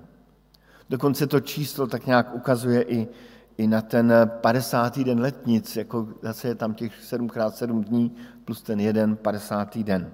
Dokonce 0.90 1.26
to 1.26 1.40
číslo 1.40 1.86
tak 1.86 2.06
nějak 2.06 2.34
ukazuje 2.34 2.82
i, 2.82 3.08
i 3.56 3.66
na 3.66 3.80
ten 3.80 4.12
50. 4.26 4.98
den 4.98 5.20
letnic, 5.20 5.76
jako 5.76 6.08
zase 6.22 6.48
je 6.48 6.54
tam 6.54 6.74
těch 6.74 6.92
7x7 7.02 7.84
dní 7.84 8.16
plus 8.44 8.62
ten 8.62 8.80
jeden 8.80 9.16
50. 9.16 9.78
den. 9.78 10.10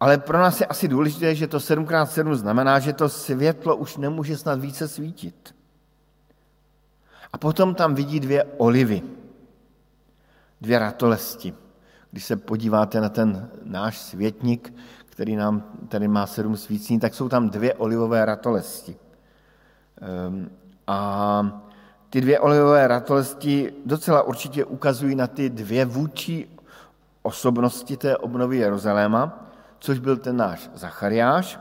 Ale 0.00 0.18
pro 0.18 0.38
nás 0.38 0.60
je 0.60 0.66
asi 0.66 0.88
důležité, 0.88 1.34
že 1.34 1.46
to 1.46 1.58
7x7 1.58 2.34
znamená, 2.34 2.78
že 2.78 2.92
to 2.92 3.08
světlo 3.08 3.76
už 3.76 3.96
nemůže 3.96 4.36
snad 4.36 4.60
více 4.60 4.88
svítit. 4.88 5.54
A 7.32 7.38
potom 7.38 7.74
tam 7.74 7.94
vidí 7.94 8.20
dvě 8.20 8.44
olivy, 8.44 9.02
dvě 10.60 10.78
ratolesti. 10.78 11.54
Když 12.10 12.24
se 12.24 12.36
podíváte 12.36 13.00
na 13.00 13.08
ten 13.08 13.50
náš 13.62 13.98
světník, 13.98 14.74
který 15.06 15.36
nám 15.36 15.62
tady 15.88 16.08
má 16.08 16.26
sedm 16.26 16.56
svícní, 16.56 17.00
tak 17.00 17.14
jsou 17.14 17.28
tam 17.28 17.50
dvě 17.50 17.74
olivové 17.74 18.24
ratolesti. 18.24 18.96
Ehm, 20.00 20.50
a 20.86 21.62
ty 22.10 22.20
dvě 22.20 22.40
olivové 22.40 22.88
ratolesti 22.88 23.72
docela 23.86 24.22
určitě 24.22 24.64
ukazují 24.64 25.14
na 25.14 25.26
ty 25.26 25.50
dvě 25.50 25.84
vůči 25.84 26.48
osobnosti 27.22 27.96
té 27.96 28.16
obnovy 28.16 28.56
Jeruzaléma, 28.56 29.50
což 29.78 29.98
byl 29.98 30.16
ten 30.16 30.36
náš 30.36 30.70
Zachariáš 30.74 31.58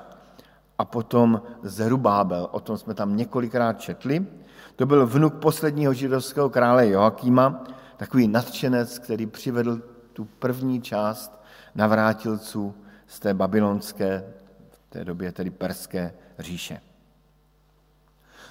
a 0.78 0.86
potom 0.86 1.42
Zerubábel. 1.64 2.48
O 2.52 2.60
tom 2.60 2.78
jsme 2.78 2.94
tam 2.94 3.18
několikrát 3.18 3.82
četli. 3.82 4.28
To 4.76 4.86
byl 4.86 5.08
vnuk 5.08 5.34
posledního 5.34 5.94
židovského 5.94 6.50
krále 6.50 6.88
Joakýma, 6.88 7.64
takový 7.98 8.28
nadšenec, 8.28 9.00
který 9.00 9.26
přivedl 9.26 9.82
tu 10.14 10.26
první 10.26 10.82
část 10.82 11.44
navrátilců 11.76 12.76
z 13.08 13.20
té 13.20 13.34
babylonské, 13.34 14.24
v 14.70 14.90
té 14.90 15.06
době 15.06 15.32
tedy 15.32 15.50
perské 15.50 16.14
říše. 16.40 16.82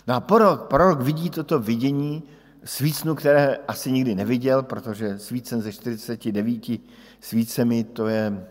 No 0.06 0.14
a 0.14 0.20
prorok, 0.20 0.68
prorok 0.68 1.00
vidí 1.00 1.30
toto 1.30 1.58
vidění 1.58 2.22
svícnu, 2.64 3.14
které 3.14 3.56
asi 3.68 3.92
nikdy 3.92 4.14
neviděl, 4.14 4.62
protože 4.62 5.18
svícen 5.18 5.62
ze 5.62 5.72
49 5.72 6.80
svícemi, 7.20 7.84
to 7.84 8.06
je 8.06 8.46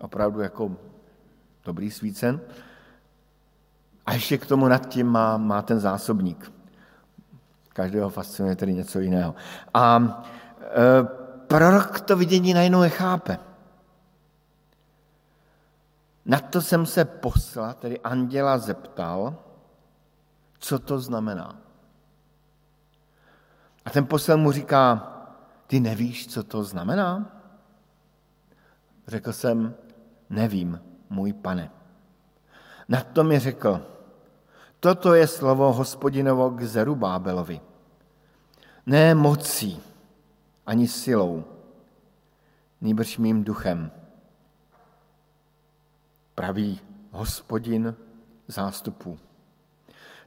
opravdu 0.00 0.40
jako 0.40 0.76
dobrý 1.64 1.90
svícen. 1.90 2.40
A 4.06 4.12
ještě 4.12 4.38
k 4.38 4.46
tomu 4.46 4.68
nad 4.68 4.88
tím 4.88 5.06
má, 5.06 5.36
má 5.36 5.62
ten 5.62 5.80
zásobník. 5.80 6.52
Každého 7.68 8.10
fascinuje 8.10 8.56
tedy 8.56 8.74
něco 8.74 9.00
jiného. 9.00 9.34
A 9.74 10.22
e, 10.60 11.04
prorok 11.46 12.00
to 12.00 12.16
vidění 12.16 12.54
najednou 12.54 12.80
nechápe. 12.80 13.38
Na 16.26 16.38
to 16.38 16.62
jsem 16.62 16.86
se 16.86 17.04
posla, 17.04 17.74
tedy 17.74 18.00
anděla, 18.00 18.58
zeptal, 18.58 19.36
co 20.64 20.78
to 20.78 21.00
znamená. 21.00 21.60
A 23.84 23.90
ten 23.90 24.06
posel 24.06 24.36
mu 24.36 24.52
říká, 24.52 25.12
ty 25.66 25.80
nevíš, 25.80 26.26
co 26.26 26.42
to 26.44 26.64
znamená? 26.64 27.30
Řekl 29.06 29.32
jsem, 29.32 29.74
nevím, 30.30 30.80
můj 31.10 31.32
pane. 31.32 31.70
Na 32.88 33.00
to 33.00 33.24
mi 33.24 33.38
řekl, 33.38 33.86
toto 34.80 35.14
je 35.14 35.26
slovo 35.26 35.72
hospodinovo 35.72 36.50
k 36.50 36.62
Zerubábelovi. 36.62 37.60
Ne 38.86 39.14
mocí, 39.14 39.80
ani 40.66 40.88
silou, 40.88 41.44
nýbrž 42.80 43.18
mým 43.18 43.44
duchem 43.44 43.90
praví 46.34 46.80
hospodin 47.10 47.96
zástupů. 48.48 49.18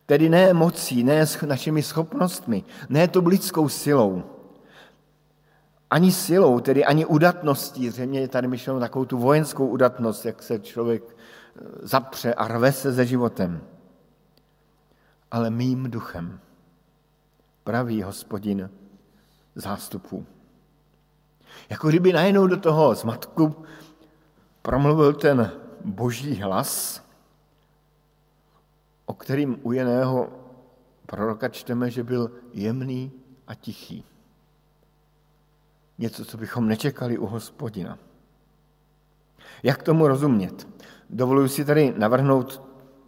Tedy 0.07 0.29
ne 0.29 0.53
mocí, 0.53 1.03
ne 1.03 1.27
s 1.27 1.41
našimi 1.41 1.83
schopnostmi, 1.83 2.63
ne 2.89 3.07
to 3.07 3.21
lidskou 3.27 3.69
silou, 3.69 4.23
ani 5.89 6.11
silou, 6.11 6.59
tedy 6.59 6.85
ani 6.85 7.05
udatností, 7.05 7.89
zřejmě 7.89 8.19
je 8.19 8.27
tady 8.27 8.47
myšleno 8.47 8.79
takovou 8.79 9.05
tu 9.05 9.17
vojenskou 9.17 9.67
udatnost, 9.67 10.25
jak 10.25 10.43
se 10.43 10.59
člověk 10.59 11.03
e, 11.03 11.15
zapře 11.87 12.33
a 12.33 12.47
rve 12.47 12.71
se 12.71 12.93
se 12.93 13.05
životem, 13.05 13.61
ale 15.31 15.49
mým 15.49 15.91
duchem, 15.91 16.39
praví 17.63 18.03
hospodin 18.03 18.69
zástupů. 19.55 20.25
Jako 21.69 21.87
kdyby 21.87 22.13
najednou 22.13 22.47
do 22.47 22.57
toho 22.57 22.95
zmatku 22.95 23.65
promluvil 24.61 25.13
ten 25.13 25.51
boží 25.85 26.35
hlas, 26.35 27.03
o 29.07 29.13
kterým 29.13 29.59
u 29.63 29.71
jiného 29.71 30.29
proroka 31.05 31.49
čteme, 31.49 31.89
že 31.89 32.03
byl 32.03 32.31
jemný 32.53 33.11
a 33.47 33.55
tichý. 33.55 34.03
Něco, 35.97 36.25
co 36.25 36.37
bychom 36.37 36.67
nečekali 36.67 37.17
u 37.17 37.25
hospodina. 37.25 37.97
Jak 39.63 39.83
tomu 39.83 40.07
rozumět? 40.07 40.67
Dovoluji 41.09 41.49
si 41.49 41.65
tady 41.65 41.93
navrhnout 41.97 42.61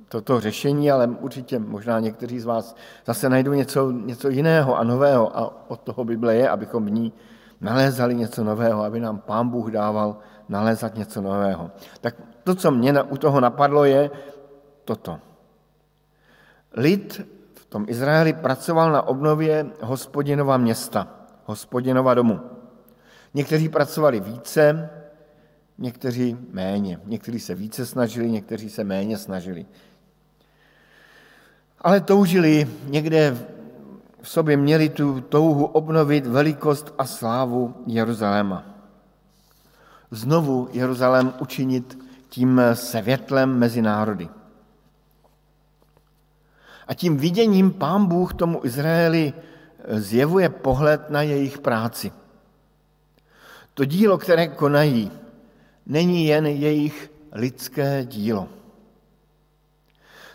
toto 0.10 0.40
řešení, 0.40 0.92
ale 0.92 1.08
určitě 1.08 1.60
možná 1.60 2.00
někteří 2.00 2.40
z 2.40 2.46
vás 2.46 2.76
zase 3.06 3.30
najdou 3.30 3.54
něco, 3.54 3.92
něco 3.92 4.30
jiného 4.30 4.78
a 4.78 4.84
nového 4.84 5.38
a 5.38 5.70
od 5.70 5.80
toho 5.80 6.04
Bible 6.04 6.36
je, 6.36 6.50
abychom 6.50 6.86
v 6.86 6.92
ní 6.92 7.14
nalézali 7.62 8.16
něco 8.16 8.44
nového, 8.44 8.84
aby 8.84 9.00
nám 9.00 9.20
Pán 9.20 9.50
Bůh 9.50 9.72
dával 9.72 10.18
nalézat 10.50 10.96
něco 10.96 11.22
nového. 11.22 11.72
Tak 12.02 12.16
to, 12.44 12.56
co 12.56 12.72
mě 12.72 13.04
u 13.04 13.18
toho 13.18 13.40
napadlo, 13.40 13.86
je 13.86 14.12
toto. 14.86 15.20
Lid 16.80 17.28
v 17.54 17.66
tom 17.66 17.86
Izraeli 17.88 18.34
pracoval 18.34 18.92
na 18.92 19.02
obnově 19.02 19.66
hospodinova 19.82 20.58
města, 20.58 21.08
hospodinova 21.46 22.14
domu. 22.14 22.40
Někteří 23.34 23.70
pracovali 23.70 24.20
více, 24.20 24.90
někteří 25.78 26.38
méně. 26.52 27.00
Někteří 27.06 27.40
se 27.40 27.56
více 27.56 27.86
snažili, 27.86 28.32
někteří 28.32 28.70
se 28.70 28.84
méně 28.84 29.18
snažili. 29.18 29.66
Ale 31.82 32.02
toužili 32.02 32.68
někde 32.88 33.38
v 34.22 34.30
sobě 34.30 34.58
měli 34.58 34.90
tu 34.90 35.22
touhu 35.22 35.66
obnovit 35.66 36.26
velikost 36.26 36.94
a 36.98 37.06
slávu 37.06 37.76
Jeruzaléma. 37.88 38.64
Znovu 40.12 40.70
Jeruzalém 40.72 41.34
učinit 41.40 42.00
tím 42.30 42.62
světlem 42.74 43.58
mezi 43.60 43.82
národy. 43.82 44.30
A 46.90 46.94
tím 46.94 47.18
viděním 47.18 47.72
pán 47.72 48.06
Bůh 48.06 48.34
tomu 48.34 48.66
Izraeli 48.66 49.34
zjevuje 49.88 50.50
pohled 50.50 51.10
na 51.10 51.22
jejich 51.22 51.58
práci. 51.58 52.12
To 53.74 53.86
dílo, 53.86 54.18
které 54.18 54.48
konají, 54.48 55.12
není 55.86 56.26
jen 56.26 56.46
jejich 56.46 57.12
lidské 57.32 58.06
dílo. 58.06 58.48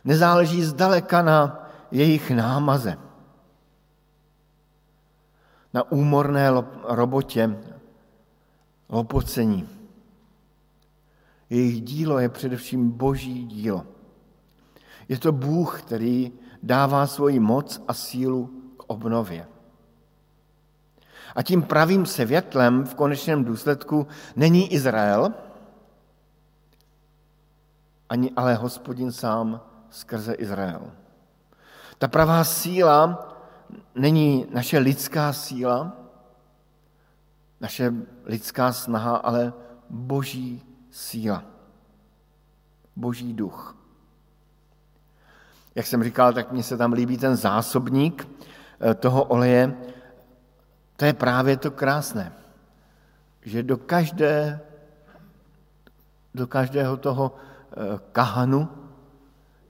Nezáleží 0.05 0.63
zdaleka 0.63 1.23
na 1.23 1.69
jejich 1.91 2.31
námaze, 2.31 2.99
na 5.75 5.93
úmorné 5.93 6.51
robotě, 6.85 7.59
lopocení. 8.89 9.69
Jejich 11.51 11.83
dílo 11.83 12.19
je 12.19 12.29
především 12.29 12.91
boží 12.91 13.45
dílo. 13.45 13.87
Je 15.09 15.19
to 15.19 15.33
Bůh, 15.33 15.83
který 15.83 16.33
dává 16.65 17.07
svoji 17.07 17.41
moc 17.41 17.83
a 17.89 17.95
sílu 17.95 18.47
k 18.77 18.83
obnově. 18.87 19.47
A 21.35 21.43
tím 21.43 21.63
pravým 21.63 22.07
světlem 22.07 22.85
v 22.85 22.95
konečném 22.95 23.45
důsledku 23.45 24.07
není 24.37 24.73
Izrael, 24.73 25.35
ani 28.09 28.31
ale 28.37 28.55
hospodin 28.55 29.13
sám 29.13 29.61
skrze 29.91 30.35
Izrael. 30.35 30.91
Ta 31.99 32.09
pravá 32.09 32.45
síla 32.45 33.29
není 33.95 34.47
naše 34.51 34.79
lidská 34.79 35.33
síla, 35.33 35.93
naše 37.61 37.93
lidská 38.25 38.73
snaha, 38.73 39.17
ale 39.17 39.53
boží 39.91 40.63
síla. 40.91 41.45
Boží 42.97 43.33
duch. 43.33 43.84
Jak 45.75 45.87
jsem 45.87 46.05
říkal, 46.05 46.33
tak 46.33 46.53
mně 46.53 46.63
se 46.63 46.77
tam 46.77 46.93
líbí 46.93 47.19
ten 47.19 47.37
zásobník 47.37 48.29
eh, 48.81 48.95
toho 48.95 49.25
oleje. 49.25 49.77
To 50.97 51.05
je 51.05 51.13
právě 51.13 51.57
to 51.57 51.71
krásné, 51.71 52.33
že 53.43 53.63
do 53.63 53.77
každé, 53.77 54.61
do 56.35 56.47
každého 56.47 56.97
toho 56.97 57.35
eh, 57.37 57.75
kahanu 58.13 58.69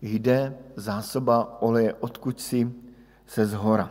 jde 0.02 0.58
zásoba 0.76 1.62
oleje, 1.62 1.94
odkud 1.94 2.40
si 2.40 2.72
se 3.26 3.46
zhora. 3.46 3.90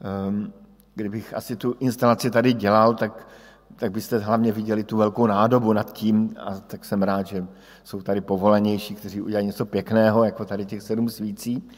Ehm, 0.00 0.52
kdybych 0.94 1.34
asi 1.34 1.56
tu 1.56 1.76
instalaci 1.80 2.30
tady 2.30 2.52
dělal, 2.52 2.94
tak, 2.94 3.28
tak 3.76 3.92
byste 3.92 4.18
hlavně 4.18 4.52
viděli 4.52 4.84
tu 4.84 4.96
velkou 4.96 5.26
nádobu 5.26 5.72
nad 5.72 5.92
tím 5.92 6.34
a 6.40 6.54
tak 6.54 6.84
jsem 6.84 7.02
rád, 7.02 7.26
že 7.26 7.46
jsou 7.84 8.02
tady 8.02 8.20
povolenější, 8.20 8.94
kteří 8.94 9.20
udělají 9.20 9.46
něco 9.46 9.66
pěkného, 9.66 10.24
jako 10.24 10.44
tady 10.44 10.66
těch 10.66 10.82
sedm 10.82 11.08
svící. 11.08 11.68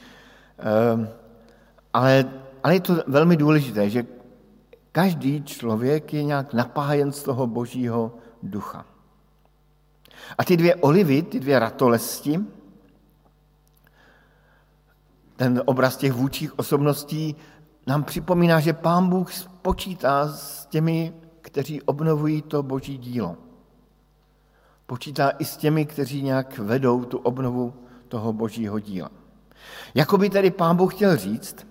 Ehm, 0.59 1.09
ale, 1.93 2.25
ale 2.63 2.75
je 2.75 2.81
to 2.81 3.03
velmi 3.07 3.37
důležité, 3.37 3.91
že 3.91 4.07
každý 4.93 5.43
člověk 5.43 6.15
je 6.15 6.25
nějak 6.25 6.55
napájen 6.55 7.13
z 7.13 7.23
toho 7.23 7.47
božího 7.47 8.15
ducha. 8.43 8.85
A 10.39 10.45
ty 10.45 10.57
dvě 10.57 10.75
olivy, 10.75 11.23
ty 11.23 11.41
dvě 11.41 11.59
ratolesti, 11.59 12.41
ten 15.37 15.63
obraz 15.65 15.97
těch 15.97 16.13
vůčích 16.13 16.59
osobností 16.59 17.37
nám 17.87 18.05
připomíná, 18.05 18.61
že 18.61 18.73
Pán 18.73 19.09
Bůh 19.09 19.31
počítá 19.63 20.29
s 20.29 20.67
těmi, 20.67 21.13
kteří 21.55 21.83
obnovují 21.83 22.43
to 22.43 22.62
boží 22.62 22.99
dílo. 22.99 23.37
Počítá 24.87 25.31
i 25.38 25.45
s 25.45 25.57
těmi, 25.57 25.87
kteří 25.87 26.23
nějak 26.23 26.59
vedou 26.59 27.05
tu 27.05 27.19
obnovu 27.19 27.75
toho 28.09 28.33
božího 28.33 28.79
díla. 28.79 29.11
Jakoby 29.95 30.31
tedy 30.31 30.51
Pán 30.51 30.77
Bůh 30.77 30.95
chtěl 30.95 31.17
říct, 31.17 31.67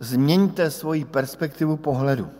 změňte 0.00 0.70
svoji 0.70 1.04
perspektivu 1.04 1.76
pohledu. 1.76 2.30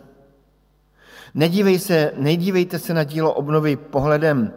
Nedívej 1.33 1.79
se, 1.79 2.11
nedívejte 2.17 2.79
se 2.79 2.93
na 2.93 3.03
dílo 3.03 3.33
obnovy 3.33 3.75
pohledem 3.75 4.53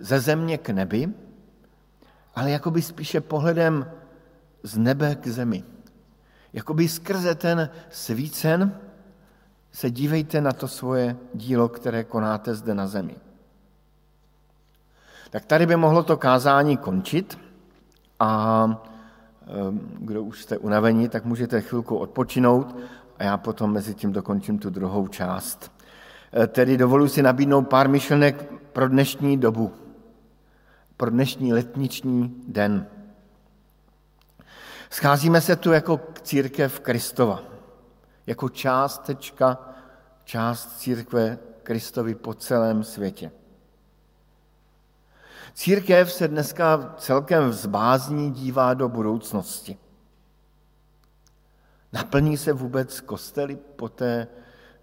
ze 0.00 0.20
země 0.20 0.58
k 0.58 0.68
nebi, 0.70 1.08
ale 2.34 2.50
jakoby 2.50 2.82
spíše 2.82 3.20
pohledem 3.20 3.90
z 4.62 4.78
nebe 4.78 5.14
k 5.14 5.26
zemi. 5.26 5.64
Jakoby 6.52 6.88
skrze 6.88 7.34
ten 7.34 7.70
svícen 7.90 8.85
se 9.76 9.90
dívejte 9.90 10.40
na 10.40 10.52
to 10.52 10.68
svoje 10.68 11.16
dílo, 11.34 11.68
které 11.68 12.04
konáte 12.04 12.54
zde 12.54 12.74
na 12.74 12.86
zemi. 12.86 13.16
Tak 15.30 15.44
tady 15.44 15.66
by 15.66 15.76
mohlo 15.76 16.02
to 16.02 16.16
kázání 16.16 16.76
končit 16.76 17.38
a 18.20 18.64
ehm, 19.46 19.80
kdo 19.98 20.22
už 20.22 20.42
jste 20.42 20.58
unavení, 20.58 21.08
tak 21.08 21.24
můžete 21.24 21.60
chvilku 21.60 21.96
odpočinout 21.96 22.76
a 23.18 23.24
já 23.24 23.36
potom 23.36 23.72
mezi 23.72 23.94
tím 23.94 24.12
dokončím 24.12 24.58
tu 24.58 24.70
druhou 24.70 25.08
část. 25.08 25.72
E, 26.42 26.46
tedy 26.46 26.76
dovoluji 26.76 27.08
si 27.08 27.22
nabídnout 27.22 27.68
pár 27.68 27.88
myšlenek 27.88 28.52
pro 28.72 28.88
dnešní 28.88 29.38
dobu, 29.38 29.72
pro 30.96 31.10
dnešní 31.10 31.52
letniční 31.52 32.44
den. 32.48 32.86
Scházíme 34.90 35.40
se 35.40 35.56
tu 35.56 35.72
jako 35.72 36.00
církev 36.22 36.80
Kristova, 36.80 37.55
jako 38.26 38.48
částečka, 38.48 39.58
část 40.24 40.78
církve 40.78 41.38
Kristovi 41.62 42.14
po 42.14 42.34
celém 42.34 42.84
světě. 42.84 43.30
Církev 45.54 46.12
se 46.12 46.28
dneska 46.28 46.94
celkem 46.98 47.48
vzbázní 47.48 48.32
dívá 48.32 48.74
do 48.74 48.88
budoucnosti. 48.88 49.78
Naplní 51.92 52.36
se 52.36 52.52
vůbec 52.52 53.00
kostely 53.00 53.56
po 53.76 53.88
té, 53.88 54.28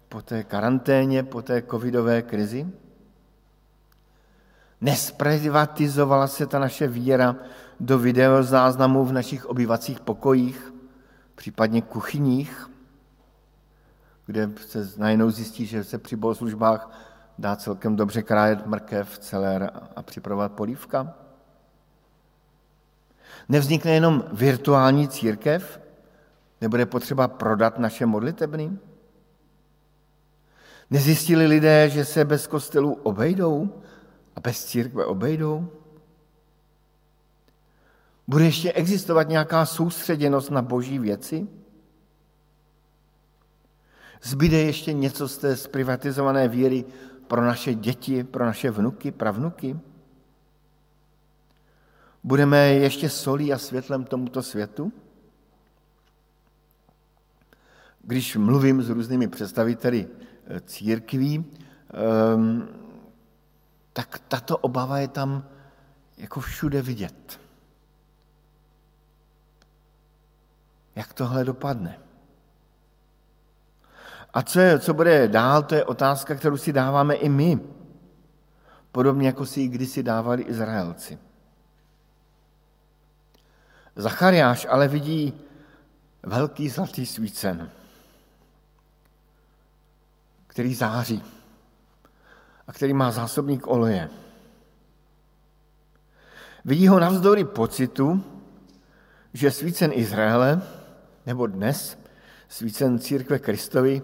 po 0.08 0.22
té 0.22 0.44
karanténě, 0.44 1.22
po 1.22 1.42
té 1.42 1.62
covidové 1.62 2.22
krizi? 2.22 2.66
Nesprivatizovala 4.80 6.26
se 6.26 6.46
ta 6.46 6.58
naše 6.58 6.86
víra 6.86 7.36
do 7.80 7.98
videozáznamů 7.98 9.04
v 9.04 9.12
našich 9.12 9.46
obyvacích 9.46 10.00
pokojích, 10.00 10.74
případně 11.34 11.82
kuchyních, 11.82 12.70
kde 14.26 14.50
se 14.66 14.88
najednou 14.96 15.30
zjistí, 15.30 15.66
že 15.66 15.84
se 15.84 15.98
při 15.98 16.16
bohoslužbách 16.16 16.90
dá 17.38 17.56
celkem 17.56 17.96
dobře 17.96 18.22
krájet 18.22 18.66
mrkev, 18.66 19.18
celer 19.18 19.70
a 19.96 20.02
připravovat 20.02 20.52
polívka? 20.52 21.14
Nevznikne 23.48 23.90
jenom 23.90 24.24
virtuální 24.32 25.08
církev? 25.08 25.80
Nebude 26.60 26.86
potřeba 26.86 27.28
prodat 27.28 27.78
naše 27.78 28.06
modlitebny? 28.06 28.78
Nezjistili 30.90 31.46
lidé, 31.46 31.90
že 31.90 32.04
se 32.04 32.24
bez 32.24 32.46
kostelů 32.46 32.92
obejdou 32.92 33.82
a 34.36 34.40
bez 34.40 34.64
církve 34.64 35.04
obejdou? 35.04 35.68
Bude 38.28 38.44
ještě 38.44 38.72
existovat 38.72 39.28
nějaká 39.28 39.66
soustředěnost 39.66 40.50
na 40.50 40.62
boží 40.62 40.98
věci? 40.98 41.48
Zbyde 44.24 44.56
ještě 44.56 44.92
něco 44.92 45.28
z 45.28 45.38
té 45.38 45.56
zprivatizované 45.56 46.48
víry 46.48 46.84
pro 47.26 47.44
naše 47.44 47.74
děti, 47.74 48.24
pro 48.24 48.46
naše 48.46 48.70
vnuky, 48.70 49.12
pravnuky? 49.12 49.78
Budeme 52.24 52.58
ještě 52.68 53.10
solí 53.10 53.52
a 53.52 53.58
světlem 53.58 54.04
tomuto 54.04 54.42
světu? 54.42 54.92
Když 58.02 58.36
mluvím 58.36 58.82
s 58.82 58.88
různými 58.88 59.28
představiteli 59.28 60.08
eh, 60.46 60.60
církví, 60.60 61.44
ehm, 61.94 62.68
tak 63.92 64.18
tato 64.18 64.58
obava 64.58 64.98
je 64.98 65.08
tam 65.08 65.48
jako 66.16 66.40
všude 66.40 66.82
vidět. 66.82 67.40
Jak 70.96 71.12
tohle 71.12 71.44
dopadne? 71.44 71.98
A 74.34 74.42
co, 74.42 74.60
je, 74.60 74.78
co 74.78 74.94
bude 74.94 75.28
dál, 75.28 75.62
to 75.62 75.74
je 75.74 75.84
otázka, 75.84 76.34
kterou 76.34 76.56
si 76.56 76.72
dáváme 76.72 77.14
i 77.14 77.28
my. 77.28 77.60
Podobně 78.92 79.26
jako 79.26 79.46
si 79.46 79.60
ji 79.60 79.68
kdysi 79.68 80.02
dávali 80.02 80.42
Izraelci. 80.42 81.18
Zachariáš 83.96 84.66
ale 84.70 84.88
vidí 84.88 85.32
velký 86.22 86.68
zlatý 86.68 87.06
svícen, 87.06 87.70
který 90.46 90.74
září 90.74 91.22
a 92.66 92.72
který 92.72 92.92
má 92.92 93.10
zásobník 93.10 93.66
oleje. 93.66 94.10
Vidí 96.64 96.88
ho 96.88 97.00
navzdory 97.00 97.44
pocitu, 97.44 98.24
že 99.32 99.50
svícen 99.50 99.90
Izraele 99.94 100.62
nebo 101.26 101.46
dnes 101.46 101.98
svícen 102.48 102.98
církve 102.98 103.38
Kristovi 103.38 104.02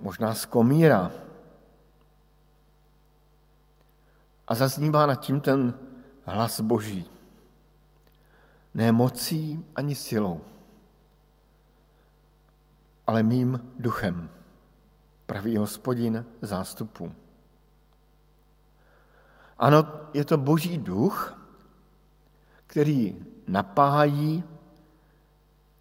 možná 0.00 0.34
skomírá. 0.34 1.10
A 4.48 4.54
zaznívá 4.54 5.06
nad 5.06 5.14
tím 5.14 5.40
ten 5.40 5.74
hlas 6.24 6.60
Boží. 6.60 7.10
Ne 8.74 8.92
mocí 8.92 9.64
ani 9.74 9.94
silou, 9.94 10.40
ale 13.06 13.22
mým 13.22 13.72
duchem, 13.78 14.30
pravý 15.26 15.56
hospodin 15.56 16.26
zástupu. 16.42 17.14
Ano, 19.58 19.86
je 20.14 20.24
to 20.24 20.38
boží 20.38 20.78
duch, 20.78 21.38
který 22.66 23.26
napájí 23.48 24.44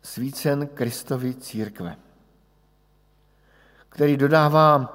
svícen 0.01 0.67
Kristovi 0.67 1.35
církve, 1.35 1.97
který 3.93 4.17
dodává 4.17 4.93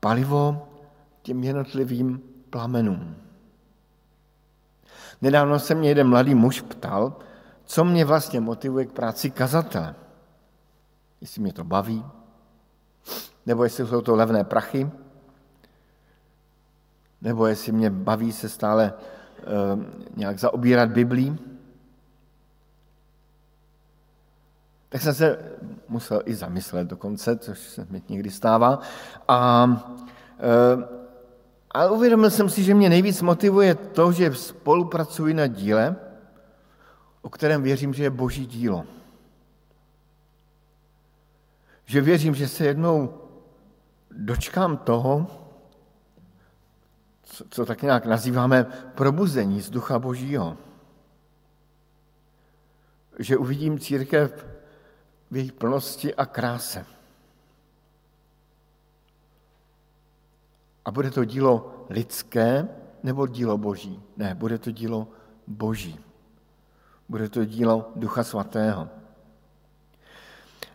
palivo 0.00 0.68
těm 1.22 1.44
jednotlivým 1.44 2.22
plamenům. 2.50 3.16
Nedávno 5.22 5.58
se 5.58 5.74
mě 5.74 5.88
jeden 5.88 6.08
mladý 6.08 6.34
muž 6.34 6.60
ptal, 6.60 7.16
co 7.64 7.84
mě 7.84 8.04
vlastně 8.04 8.40
motivuje 8.40 8.86
k 8.86 8.92
práci 8.92 9.30
kazatele. 9.30 9.94
Jestli 11.20 11.42
mě 11.42 11.52
to 11.52 11.64
baví, 11.64 12.04
nebo 13.46 13.64
jestli 13.64 13.86
jsou 13.86 14.00
to 14.00 14.16
levné 14.16 14.44
prachy, 14.44 14.90
nebo 17.20 17.46
jestli 17.46 17.72
mě 17.72 17.90
baví 17.90 18.32
se 18.32 18.48
stále 18.48 18.92
e, 18.92 19.44
nějak 20.16 20.38
zaobírat 20.38 20.90
Biblí. 20.90 21.38
Tak 24.88 25.02
jsem 25.02 25.14
se 25.14 25.38
musel 25.88 26.22
i 26.24 26.34
zamyslet 26.34 26.88
dokonce, 26.88 27.38
což 27.38 27.58
se 27.58 27.86
mi 27.90 28.02
někdy 28.08 28.30
stává. 28.30 28.80
A, 29.28 29.68
e, 30.38 30.88
ale 31.70 31.90
uvědomil 31.90 32.30
jsem 32.30 32.48
si, 32.48 32.62
že 32.62 32.74
mě 32.74 32.88
nejvíc 32.88 33.22
motivuje 33.22 33.74
to, 33.74 34.12
že 34.12 34.34
spolupracuji 34.34 35.34
na 35.34 35.46
díle, 35.46 35.96
o 37.22 37.30
kterém 37.30 37.62
věřím, 37.62 37.94
že 37.94 38.02
je 38.02 38.10
boží 38.10 38.46
dílo. 38.46 38.84
Že 41.84 42.00
věřím, 42.00 42.34
že 42.34 42.48
se 42.48 42.64
jednou 42.64 43.14
dočkám 44.10 44.76
toho, 44.76 45.26
co, 47.22 47.44
co 47.50 47.66
tak 47.66 47.82
nějak 47.82 48.06
nazýváme 48.06 48.64
probuzení 48.94 49.60
z 49.60 49.70
ducha 49.70 49.98
božího. 49.98 50.56
Že 53.18 53.36
uvidím 53.36 53.78
církev 53.78 54.46
v 55.30 55.36
její 55.36 55.50
plnosti 55.50 56.14
a 56.14 56.26
kráse. 56.26 56.86
A 60.84 60.90
bude 60.90 61.10
to 61.10 61.24
dílo 61.24 61.84
lidské 61.88 62.68
nebo 63.02 63.26
dílo 63.26 63.58
boží? 63.58 64.02
Ne, 64.16 64.34
bude 64.34 64.58
to 64.58 64.70
dílo 64.70 65.08
boží. 65.46 66.00
Bude 67.08 67.28
to 67.28 67.44
dílo 67.44 67.92
Ducha 67.96 68.24
Svatého. 68.24 68.88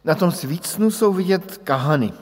Na 0.03 0.15
tom 0.15 0.31
svícnu 0.31 0.91
jsou 0.91 1.13
vidět 1.13 1.57
kahany, 1.57 2.13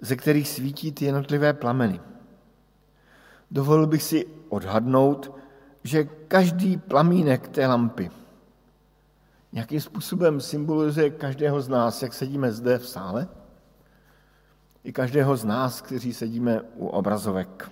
ze 0.00 0.16
kterých 0.16 0.48
svítí 0.48 0.92
ty 0.92 1.04
jednotlivé 1.04 1.52
plameny. 1.52 2.00
Dovolil 3.50 3.86
bych 3.86 4.02
si 4.02 4.26
odhadnout, 4.48 5.36
že 5.84 6.04
každý 6.04 6.76
plamínek 6.76 7.48
té 7.48 7.66
lampy 7.66 8.10
nějakým 9.54 9.80
způsobem 9.80 10.40
symbolizuje 10.40 11.10
každého 11.10 11.60
z 11.60 11.68
nás, 11.68 12.02
jak 12.02 12.14
sedíme 12.14 12.52
zde 12.52 12.78
v 12.78 12.88
sále, 12.88 13.28
i 14.84 14.92
každého 14.92 15.36
z 15.36 15.44
nás, 15.44 15.80
kteří 15.80 16.14
sedíme 16.14 16.60
u 16.60 16.86
obrazovek. 16.86 17.70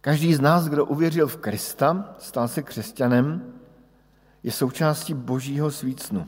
Každý 0.00 0.34
z 0.34 0.40
nás, 0.40 0.68
kdo 0.68 0.84
uvěřil 0.84 1.28
v 1.28 1.36
Krista, 1.36 2.14
stal 2.18 2.48
se 2.48 2.62
křesťanem, 2.62 3.52
je 4.42 4.52
součástí 4.52 5.14
božího 5.14 5.70
svícnu. 5.70 6.26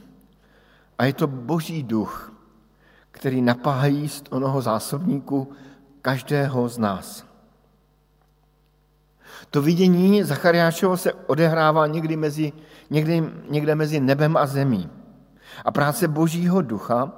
A 0.98 1.04
je 1.04 1.12
to 1.12 1.26
boží 1.26 1.82
duch, 1.82 2.32
který 3.10 3.42
napájí 3.42 4.08
z 4.08 4.22
onoho 4.30 4.62
zásobníku 4.62 5.52
každého 6.02 6.68
z 6.68 6.78
nás. 6.78 7.27
To 9.50 9.62
vidění 9.62 10.22
Zachariášovo 10.22 10.96
se 10.96 11.12
odehrává 11.12 11.86
někdy 11.86 12.16
mezi, 12.16 12.52
někdy, 12.90 13.24
někde 13.50 13.74
mezi 13.74 14.00
nebem 14.00 14.36
a 14.36 14.46
zemí. 14.46 14.90
A 15.64 15.70
práce 15.70 16.08
Božího 16.08 16.62
ducha 16.62 17.12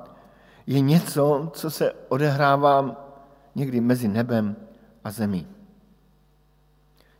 je 0.66 0.80
něco, 0.80 1.50
co 1.54 1.70
se 1.70 1.92
odehrává 2.08 3.06
někdy 3.54 3.80
mezi 3.80 4.08
nebem 4.08 4.56
a 5.04 5.10
zemí. 5.10 5.46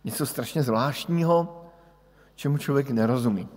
Něco 0.04 0.26
strašně 0.26 0.62
zvláštního, 0.62 1.66
čemu 2.34 2.58
člověk 2.58 2.90
nerozumí. 2.90 3.48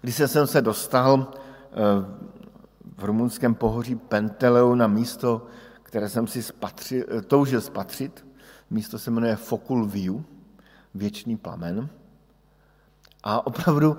Když 0.00 0.14
jsem 0.16 0.46
se 0.46 0.62
dostal 0.62 1.26
eh, 1.32 1.76
v 2.96 3.04
rumunském 3.04 3.54
pohoří 3.54 3.94
Penteleu 3.94 4.74
na 4.74 4.86
místo, 4.86 5.46
které 5.82 6.08
jsem 6.08 6.26
si 6.26 6.42
spatři, 6.42 7.04
eh, 7.08 7.22
toužil 7.22 7.60
spatřit, 7.60 8.27
Místo 8.70 8.98
se 8.98 9.10
jmenuje 9.10 9.36
Fokul 9.36 9.86
View, 9.86 10.22
věčný 10.94 11.36
plamen. 11.36 11.88
A 13.22 13.46
opravdu 13.46 13.98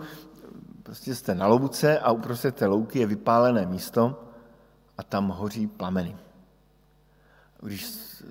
prostě 0.84 1.15
jste 1.15 1.36
na 1.36 1.47
louce 1.47 1.99
a 1.99 2.11
uprostřed 2.11 2.55
té 2.55 2.65
louky 2.65 2.99
je 2.99 3.05
vypálené 3.05 3.65
místo 3.65 4.24
a 4.97 5.03
tam 5.03 5.28
hoří 5.28 5.67
plameny. 5.67 6.17
Když 7.61 7.86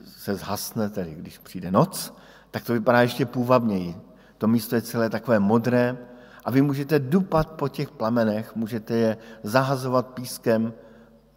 se 0.04 0.36
zhasne, 0.36 0.90
tedy 0.90 1.14
když 1.14 1.38
přijde 1.38 1.70
noc, 1.70 2.14
tak 2.50 2.64
to 2.64 2.72
vypadá 2.72 3.02
ještě 3.02 3.26
půvabněji. 3.26 3.96
To 4.38 4.46
místo 4.48 4.74
je 4.74 4.82
celé 4.82 5.10
takové 5.10 5.38
modré 5.38 5.98
a 6.44 6.50
vy 6.50 6.62
můžete 6.62 6.98
dupat 6.98 7.50
po 7.50 7.68
těch 7.68 7.90
plamenech, 7.90 8.56
můžete 8.56 8.94
je 8.94 9.16
zahazovat 9.42 10.06
pískem, 10.06 10.72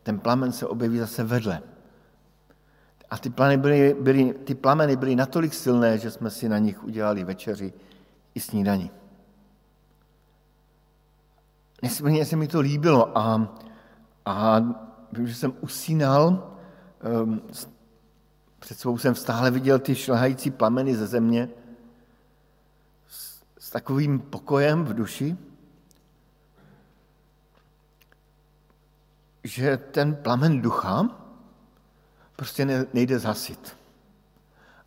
ten 0.04 0.20
plamen 0.20 0.52
se 0.52 0.68
objeví 0.68 1.00
zase 1.00 1.24
vedle. 1.24 1.62
A 3.12 3.18
ty, 3.18 3.30
plameny 3.30 3.58
byly, 3.58 3.96
byly, 4.02 4.34
ty 4.34 4.56
plameny 4.56 4.96
byly 4.96 5.16
natolik 5.16 5.54
silné, 5.54 5.98
že 5.98 6.12
jsme 6.12 6.30
si 6.30 6.50
na 6.50 6.58
nich 6.58 6.84
udělali 6.84 7.24
večeři 7.24 7.74
i 8.36 8.40
snídaní. 8.40 8.92
Nesmírně 11.82 12.26
se 12.26 12.36
mi 12.36 12.48
to 12.48 12.60
líbilo 12.60 13.18
a, 13.18 13.56
a 14.26 14.60
vím, 15.12 15.28
že 15.28 15.36
jsem 15.36 15.54
usínal, 15.62 16.58
um, 17.24 17.42
před 18.60 18.80
sebou 18.80 18.98
jsem 18.98 19.16
stále 19.16 19.52
viděl 19.52 19.80
ty 19.80 19.96
šlehající 19.96 20.52
plameny 20.52 20.96
ze 20.96 21.08
země 21.08 21.50
s, 23.08 23.44
s 23.60 23.70
takovým 23.70 24.20
pokojem 24.20 24.86
v 24.86 24.94
duši, 24.94 25.38
že 29.44 29.78
ten 29.78 30.16
plamen 30.16 30.62
ducha 30.62 31.21
prostě 32.42 32.88
nejde 32.94 33.20
zasit. 33.20 33.78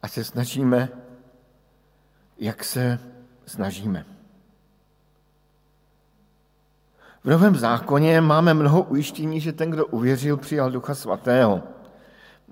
A 0.02 0.08
se 0.08 0.24
snažíme, 0.24 0.88
jak 2.38 2.64
se 2.64 2.98
snažíme. 3.46 4.06
V 7.24 7.30
Novém 7.30 7.56
zákoně 7.56 8.20
máme 8.20 8.54
mnoho 8.54 8.82
ujištění, 8.82 9.40
že 9.40 9.52
ten, 9.52 9.70
kdo 9.70 9.86
uvěřil, 9.86 10.36
přijal 10.36 10.70
Ducha 10.70 10.94
Svatého. 10.94 11.62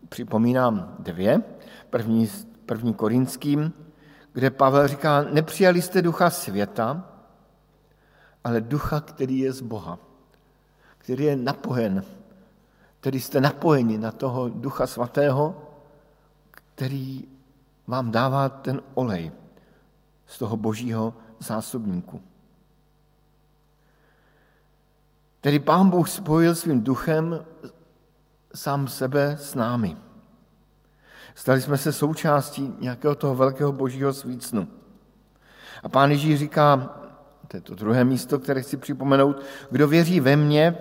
Připomínám 0.08 0.96
dvě. 0.98 1.42
První, 1.90 2.30
první 2.66 2.94
korinským, 2.94 3.72
kde 4.32 4.50
Pavel 4.50 4.88
říká, 4.88 5.22
nepřijali 5.22 5.82
jste 5.82 6.02
ducha 6.02 6.30
světa, 6.30 7.10
ale 8.44 8.60
ducha, 8.60 9.00
který 9.00 9.38
je 9.38 9.52
z 9.52 9.60
Boha, 9.60 9.98
který 10.98 11.24
je 11.24 11.36
napojen 11.36 12.04
tedy 13.02 13.20
jste 13.20 13.40
napojeni 13.40 13.98
na 13.98 14.12
toho 14.12 14.48
Ducha 14.48 14.86
Svatého, 14.86 15.62
který 16.50 17.24
vám 17.86 18.10
dává 18.10 18.48
ten 18.48 18.80
olej 18.94 19.32
z 20.26 20.38
toho 20.38 20.56
božího 20.56 21.14
zásobníku. 21.38 22.22
Tedy 25.40 25.58
Pán 25.58 25.90
Bůh 25.90 26.08
spojil 26.08 26.54
svým 26.54 26.82
duchem 26.82 27.44
sám 28.54 28.88
sebe 28.88 29.36
s 29.40 29.54
námi. 29.54 29.96
Stali 31.34 31.60
jsme 31.60 31.78
se 31.78 31.92
součástí 31.92 32.74
nějakého 32.78 33.14
toho 33.14 33.34
velkého 33.34 33.72
božího 33.72 34.12
svícnu. 34.12 34.68
A 35.82 35.88
pán 35.88 36.10
Ježíš 36.10 36.38
říká, 36.38 36.76
to 37.48 37.56
je 37.56 37.60
to 37.60 37.74
druhé 37.74 38.04
místo, 38.04 38.38
které 38.38 38.62
chci 38.62 38.76
připomenout, 38.76 39.42
kdo 39.70 39.88
věří 39.88 40.20
ve 40.20 40.36
mně, 40.36 40.78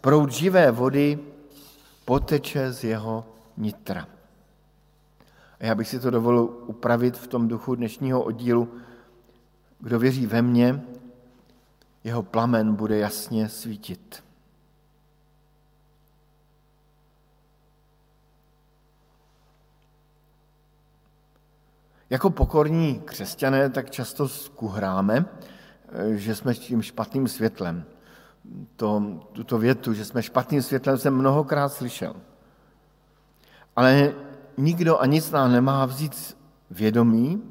proud 0.00 0.32
živé 0.32 0.70
vody 0.70 1.18
poteče 2.08 2.72
z 2.72 2.84
jeho 2.84 3.26
nitra. 3.56 4.08
A 5.60 5.66
já 5.66 5.74
bych 5.74 5.88
si 5.88 6.00
to 6.00 6.10
dovolil 6.10 6.42
upravit 6.66 7.16
v 7.16 7.26
tom 7.26 7.48
duchu 7.48 7.74
dnešního 7.74 8.22
oddílu. 8.22 8.74
Kdo 9.78 9.98
věří 9.98 10.26
ve 10.26 10.42
mně, 10.42 10.84
jeho 12.04 12.22
plamen 12.22 12.74
bude 12.74 12.98
jasně 12.98 13.48
svítit. 13.48 14.24
Jako 22.10 22.30
pokorní 22.30 23.00
křesťané 23.00 23.70
tak 23.70 23.90
často 23.90 24.28
skuhráme, 24.28 25.24
že 26.14 26.34
jsme 26.34 26.54
tím 26.54 26.82
špatným 26.82 27.28
světlem. 27.28 27.84
To, 28.76 29.02
tuto 29.32 29.58
větu, 29.58 29.92
že 29.94 30.04
jsme 30.04 30.22
špatným 30.22 30.62
světlem, 30.62 30.98
jsem 30.98 31.14
mnohokrát 31.14 31.72
slyšel. 31.72 32.16
Ale 33.76 34.14
nikdo 34.56 34.98
a 35.00 35.06
nic 35.06 35.30
nám 35.30 35.52
nemá 35.52 35.86
vzít 35.86 36.36
vědomí, 36.70 37.42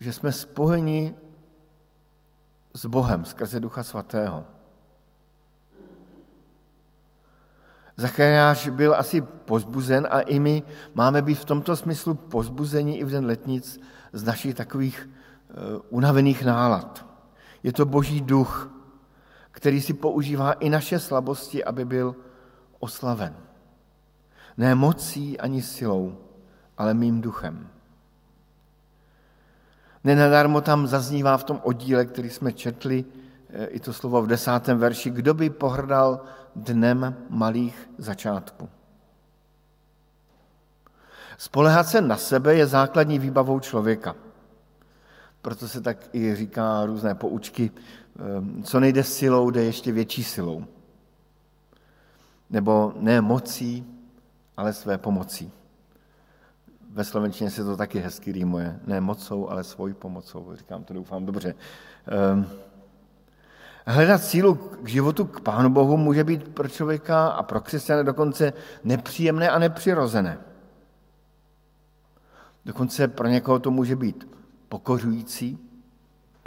že 0.00 0.12
jsme 0.12 0.32
spojeni 0.32 1.14
s 2.74 2.86
Bohem 2.86 3.24
skrze 3.24 3.60
Ducha 3.60 3.82
Svatého. 3.82 4.44
Zachariáš 7.96 8.68
byl 8.68 8.94
asi 8.94 9.20
pozbuzen 9.20 10.06
a 10.10 10.20
i 10.20 10.38
my 10.38 10.62
máme 10.94 11.22
být 11.22 11.34
v 11.34 11.44
tomto 11.44 11.76
smyslu 11.76 12.14
pozbuzení 12.14 12.98
i 12.98 13.04
v 13.04 13.10
den 13.10 13.26
letnic 13.26 13.80
z 14.12 14.24
našich 14.24 14.54
takových 14.54 15.08
uh, 15.08 15.82
unavených 15.90 16.44
nálad. 16.44 17.06
Je 17.62 17.72
to 17.72 17.86
boží 17.86 18.20
duch, 18.20 18.70
který 19.50 19.80
si 19.80 19.94
používá 19.94 20.52
i 20.52 20.70
naše 20.70 20.98
slabosti, 20.98 21.64
aby 21.64 21.84
byl 21.84 22.16
oslaven. 22.78 23.36
Ne 24.56 24.74
mocí 24.74 25.40
ani 25.40 25.62
silou, 25.62 26.18
ale 26.78 26.94
mým 26.94 27.20
duchem. 27.20 27.68
Nenadarmo 30.04 30.60
tam 30.60 30.86
zaznívá 30.86 31.36
v 31.36 31.44
tom 31.44 31.60
oddíle, 31.62 32.04
který 32.04 32.30
jsme 32.30 32.52
četli, 32.52 33.04
eh, 33.50 33.66
i 33.66 33.80
to 33.80 33.92
slovo 33.92 34.22
v 34.22 34.26
desátém 34.26 34.78
verši, 34.78 35.10
kdo 35.10 35.34
by 35.34 35.50
pohrdal 35.50 36.20
dnem 36.56 37.16
malých 37.28 37.90
začátků. 37.98 38.68
Spolehat 41.38 41.88
se 41.88 42.00
na 42.00 42.16
sebe 42.16 42.54
je 42.54 42.66
základní 42.66 43.18
výbavou 43.18 43.60
člověka. 43.60 44.16
Proto 45.42 45.68
se 45.68 45.80
tak 45.80 45.96
i 46.12 46.34
říká 46.34 46.86
různé 46.86 47.14
poučky, 47.14 47.70
co 48.62 48.80
nejde 48.80 49.04
silou, 49.04 49.50
jde 49.50 49.64
ještě 49.64 49.92
větší 49.92 50.24
silou. 50.24 50.64
Nebo 52.50 52.92
ne 52.96 53.20
mocí, 53.20 53.86
ale 54.56 54.72
své 54.72 54.98
pomocí. 54.98 55.52
Ve 56.90 57.04
slovenčině 57.04 57.50
se 57.50 57.64
to 57.64 57.76
taky 57.76 57.98
hezky 57.98 58.32
rýmuje. 58.32 58.80
Ne 58.86 59.00
mocou, 59.00 59.48
ale 59.48 59.64
svojí 59.64 59.94
pomocou. 59.94 60.50
Říkám 60.54 60.84
to, 60.84 60.94
doufám, 60.94 61.26
dobře. 61.26 61.54
Um, 62.34 62.46
Hledat 63.90 64.22
sílu 64.22 64.54
k 64.54 64.88
životu 64.88 65.24
k 65.24 65.40
Pánu 65.40 65.70
Bohu 65.70 65.96
může 65.96 66.24
být 66.24 66.48
pro 66.48 66.68
člověka 66.68 67.28
a 67.28 67.42
pro 67.42 67.60
křesťana 67.60 68.02
dokonce 68.02 68.52
nepříjemné 68.84 69.50
a 69.50 69.58
nepřirozené. 69.58 70.38
Dokonce 72.64 73.08
pro 73.08 73.28
někoho 73.28 73.58
to 73.58 73.70
může 73.70 73.96
být 73.96 74.28
pokořující, 74.68 75.67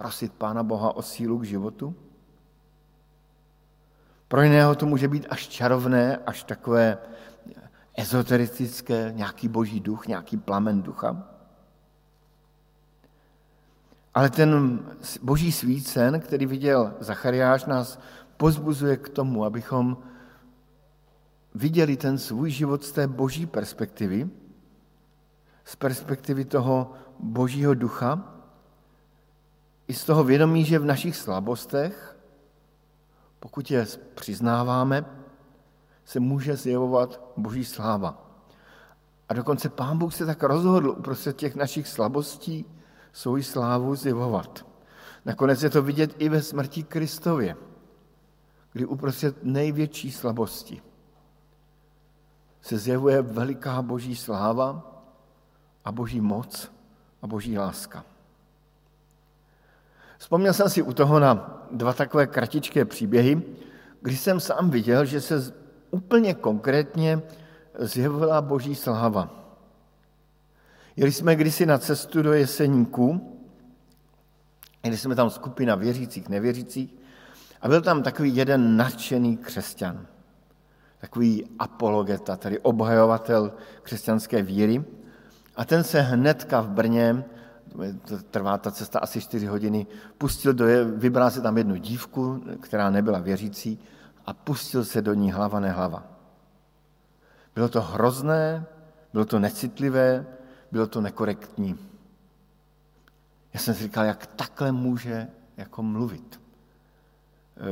prosit 0.02 0.34
Pána 0.34 0.64
Boha 0.64 0.96
o 0.96 1.02
sílu 1.02 1.38
k 1.40 1.44
životu. 1.46 1.96
Pro 4.28 4.42
jiného 4.42 4.76
to 4.76 4.86
může 4.86 5.08
být 5.08 5.28
až 5.30 5.48
čarovné, 5.48 6.18
až 6.18 6.44
takové 6.44 6.98
ezoteristické, 7.94 9.14
nějaký 9.16 9.48
boží 9.48 9.80
duch, 9.80 10.08
nějaký 10.08 10.38
plamen 10.38 10.82
ducha. 10.82 11.24
Ale 14.14 14.30
ten 14.30 14.80
boží 15.22 15.52
svícen, 15.52 16.20
který 16.20 16.46
viděl 16.46 16.94
Zachariáš, 17.00 17.66
nás 17.66 18.00
pozbuzuje 18.38 18.98
k 18.98 19.10
tomu, 19.10 19.46
abychom 19.46 19.98
viděli 21.56 21.98
ten 21.98 22.18
svůj 22.18 22.50
život 22.52 22.84
z 22.84 22.92
té 22.92 23.08
boží 23.08 23.46
perspektivy, 23.46 24.30
z 25.64 25.76
perspektivy 25.76 26.46
toho 26.46 26.92
božího 27.20 27.74
ducha, 27.74 28.41
i 29.92 29.94
z 29.94 30.04
toho 30.04 30.24
vědomí, 30.24 30.66
že 30.66 30.80
v 30.80 30.86
našich 30.86 31.16
slabostech, 31.16 32.18
pokud 33.40 33.72
je 33.72 33.86
přiznáváme, 34.16 35.06
se 36.06 36.20
může 36.20 36.56
zjevovat 36.56 37.22
boží 37.38 37.66
sláva. 37.66 38.32
A 39.30 39.34
dokonce 39.34 39.70
Pán 39.70 39.98
Bůh 39.98 40.16
se 40.16 40.26
tak 40.26 40.44
rozhodl 40.44 40.90
uprostřed 40.90 41.36
těch 41.36 41.56
našich 41.56 41.88
slabostí, 41.88 42.66
svoji 43.12 43.44
slávu 43.44 43.96
zjevovat. 43.96 44.66
Nakonec 45.26 45.64
je 45.64 45.70
to 45.70 45.82
vidět 45.82 46.16
i 46.18 46.30
ve 46.30 46.42
smrti 46.42 46.84
Kristově, 46.84 47.56
kdy 48.74 48.86
uprostřed 48.86 49.44
největší 49.44 50.12
slabosti 50.12 50.82
se 52.62 52.78
zjevuje 52.78 53.22
veliká 53.22 53.82
boží 53.82 54.16
sláva 54.16 55.02
a 55.86 55.92
boží 55.92 56.22
moc 56.22 56.72
a 57.22 57.28
boží 57.28 57.58
láska. 57.58 58.11
Vzpomněl 60.22 60.54
jsem 60.54 60.70
si 60.70 60.82
u 60.82 60.94
toho 60.94 61.20
na 61.20 61.64
dva 61.72 61.94
takové 61.94 62.28
kratičké 62.28 62.86
příběhy, 62.86 63.42
kdy 64.02 64.18
jsem 64.18 64.40
sám 64.40 64.70
viděl, 64.70 65.06
že 65.06 65.22
se 65.22 65.54
úplně 65.92 66.34
konkrétně 66.34 67.22
zjevila 67.80 68.42
boží 68.42 68.76
sláva. 68.76 69.30
Jeli 70.96 71.12
jsme 71.12 71.36
kdysi 71.36 71.66
na 71.66 71.78
cestu 71.78 72.22
do 72.22 72.34
Jeseníku, 72.34 73.38
jeli 74.84 74.98
jsme 74.98 75.16
tam 75.16 75.30
skupina 75.30 75.76
věřících, 75.76 76.30
nevěřících 76.30 76.96
a 77.62 77.68
byl 77.68 77.82
tam 77.82 78.04
takový 78.04 78.36
jeden 78.36 78.78
nadšený 78.78 79.38
křesťan, 79.38 80.06
takový 80.98 81.50
apologeta, 81.60 82.36
tedy 82.36 82.60
obhajovatel 82.60 83.54
křesťanské 83.84 84.42
víry 84.42 84.84
a 85.56 85.66
ten 85.66 85.84
se 85.84 86.02
hnedka 86.02 86.62
v 86.62 86.70
Brně, 86.70 87.24
trvá 88.32 88.58
ta 88.58 88.72
cesta 88.72 89.00
asi 89.00 89.22
4 89.22 89.48
hodiny, 89.48 89.88
pustil 90.18 90.54
do, 90.54 90.66
vybral 90.96 91.32
si 91.32 91.42
tam 91.42 91.58
jednu 91.58 91.76
dívku, 91.76 92.44
která 92.62 92.90
nebyla 92.90 93.20
věřící 93.20 93.80
a 94.26 94.34
pustil 94.34 94.86
se 94.86 95.02
do 95.02 95.14
ní 95.14 95.32
hlava 95.32 95.60
nehlava. 95.60 96.04
Bylo 97.56 97.70
to 97.70 97.82
hrozné, 97.82 98.66
bylo 99.14 99.26
to 99.26 99.40
necitlivé, 99.40 100.26
bylo 100.72 100.88
to 100.88 101.02
nekorektní. 101.02 101.80
Já 103.54 103.60
jsem 103.60 103.74
si 103.74 103.84
říkal, 103.84 104.06
jak 104.06 104.26
takhle 104.26 104.72
může 104.72 105.28
jako 105.58 105.84
mluvit. 105.84 106.42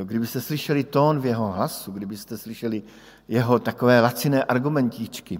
Kdybyste 0.03 0.41
slyšeli 0.41 0.83
tón 0.83 1.19
v 1.19 1.25
jeho 1.25 1.51
hlasu, 1.51 1.91
kdybyste 1.91 2.37
slyšeli 2.37 2.83
jeho 3.27 3.59
takové 3.59 4.01
laciné 4.01 4.43
argumentíčky. 4.43 5.39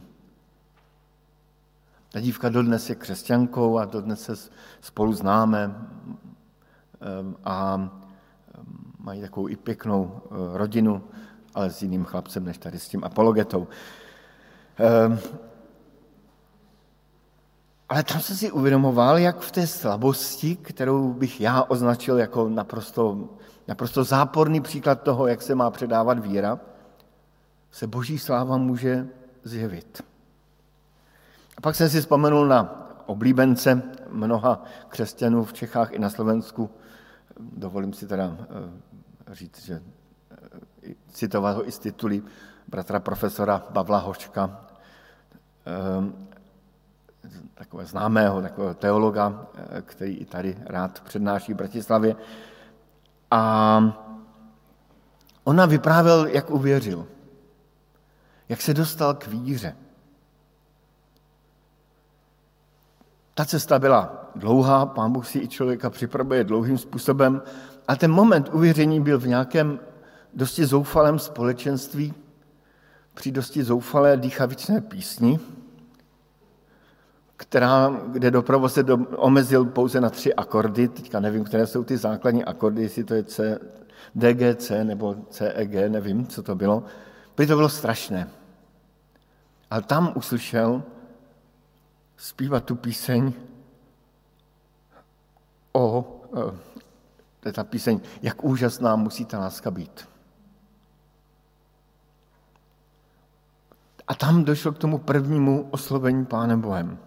Ta 2.12 2.20
dívka 2.20 2.50
dodnes 2.50 2.90
je 2.90 2.96
křesťankou 2.96 3.78
a 3.78 3.86
dodnes 3.86 4.22
se 4.22 4.52
spolu 4.82 5.14
známe 5.14 5.76
ehm, 7.02 7.36
a 7.44 7.74
ehm, 7.76 7.90
mají 9.00 9.22
takovou 9.22 9.48
i 9.48 9.56
pěknou 9.56 10.22
eh, 10.26 10.58
rodinu, 10.58 11.04
ale 11.54 11.70
s 11.70 11.82
jiným 11.82 12.06
chlapcem 12.06 12.46
než 12.46 12.58
tady 12.58 12.80
s 12.80 12.88
tím 12.88 13.04
apologetou. 13.04 13.68
Ehm, 14.78 15.20
ale 17.90 18.04
tam 18.04 18.22
jsem 18.22 18.36
si 18.36 18.52
uvědomoval, 18.52 19.18
jak 19.18 19.40
v 19.40 19.52
té 19.52 19.68
slabosti, 19.68 20.56
kterou 20.56 21.14
bych 21.14 21.42
já 21.42 21.64
označil 21.64 22.18
jako 22.18 22.50
naprosto, 22.50 23.30
naprosto 23.68 24.04
záporný 24.04 24.62
příklad 24.62 25.02
toho, 25.02 25.28
jak 25.28 25.42
se 25.42 25.56
má 25.56 25.72
předávat 25.72 26.20
víra, 26.20 26.60
se 27.72 27.88
boží 27.88 28.20
sláva 28.20 28.58
může 28.58 29.08
zjevit. 29.44 30.09
Pak 31.62 31.76
jsem 31.76 31.90
si 31.90 32.02
vzpomenul 32.02 32.48
na 32.48 32.90
oblíbence 33.06 33.82
mnoha 34.10 34.64
křesťanů 34.88 35.44
v 35.44 35.54
Čechách 35.54 35.92
i 35.92 36.00
na 36.00 36.10
Slovensku. 36.10 36.70
Dovolím 37.40 37.94
si 37.94 38.08
teda 38.08 38.38
eh, 38.40 39.36
říct, 39.36 39.66
že 39.66 39.82
eh, 40.32 40.94
citovat 41.08 41.56
ho 41.56 41.68
i 41.68 41.72
z 41.72 41.80
tituly 41.80 42.24
bratra 42.68 43.00
profesora 43.00 43.60
Pavla 43.60 43.98
Hoška, 43.98 44.66
ehm, 45.66 46.28
takové 47.54 47.86
známého, 47.86 48.42
takového 48.42 48.74
teologa, 48.74 49.48
eh, 49.56 49.82
který 49.82 50.14
i 50.14 50.26
tady 50.26 50.58
rád 50.66 51.00
přednáší 51.02 51.54
v 51.54 51.58
Bratislavě. 51.58 52.16
A 53.32 53.82
ona 55.44 55.66
vyprávěl, 55.66 56.28
jak 56.28 56.50
uvěřil, 56.50 57.08
jak 58.50 58.62
se 58.62 58.74
dostal 58.74 59.14
k 59.14 59.28
víře. 59.28 59.76
Ta 63.40 63.46
cesta 63.46 63.80
byla 63.80 64.32
dlouhá, 64.36 64.86
pán 64.86 65.12
Bůh 65.12 65.28
si 65.28 65.40
i 65.40 65.48
člověka 65.48 65.90
připravuje 65.90 66.44
dlouhým 66.44 66.78
způsobem, 66.78 67.42
a 67.88 67.96
ten 67.96 68.12
moment 68.12 68.50
uvěření 68.54 69.02
byl 69.02 69.20
v 69.20 69.28
nějakém 69.28 69.80
dosti 70.34 70.66
zoufalém 70.66 71.20
společenství, 71.20 72.14
při 73.14 73.32
dosti 73.32 73.64
zoufalé 73.64 74.18
dýchavičné 74.18 74.82
písni, 74.82 75.40
která, 77.38 78.02
kde 78.08 78.32
dopravo 78.32 78.70
se 78.70 78.84
do, 78.84 78.98
omezil 78.98 79.66
pouze 79.66 80.02
na 80.02 80.10
tři 80.10 80.34
akordy, 80.34 80.88
teďka 80.88 81.20
nevím, 81.20 81.44
které 81.44 81.68
jsou 81.68 81.84
ty 81.84 81.98
základní 81.98 82.46
akordy, 82.46 82.82
jestli 82.82 83.04
to 83.04 83.14
je 83.14 83.24
C, 83.24 83.60
DGC 84.16 84.72
nebo 84.84 85.16
CEG, 85.30 85.74
nevím, 85.88 86.28
co 86.28 86.44
to 86.44 86.56
bylo. 86.56 86.84
By 87.38 87.48
to 87.48 87.56
bylo 87.56 87.70
strašné. 87.70 88.30
Ale 89.72 89.82
tam 89.82 90.14
uslyšel 90.16 90.84
zpívat 92.20 92.66
tu 92.66 92.76
píseň 92.76 93.34
o, 95.74 96.06
eh, 96.26 96.58
to 97.40 97.50
je 97.50 97.54
ta 97.54 97.64
píseň, 97.64 98.00
jak 98.22 98.44
úžasná 98.44 98.96
musí 98.96 99.26
ta 99.26 99.40
láska 99.40 99.72
být. 99.72 100.10
A 104.08 104.16
tam 104.16 104.44
došlo 104.44 104.72
k 104.72 104.78
tomu 104.78 104.98
prvnímu 104.98 105.68
oslovení 105.72 106.26
Pánem 106.26 106.62
Bohem. 106.62 106.98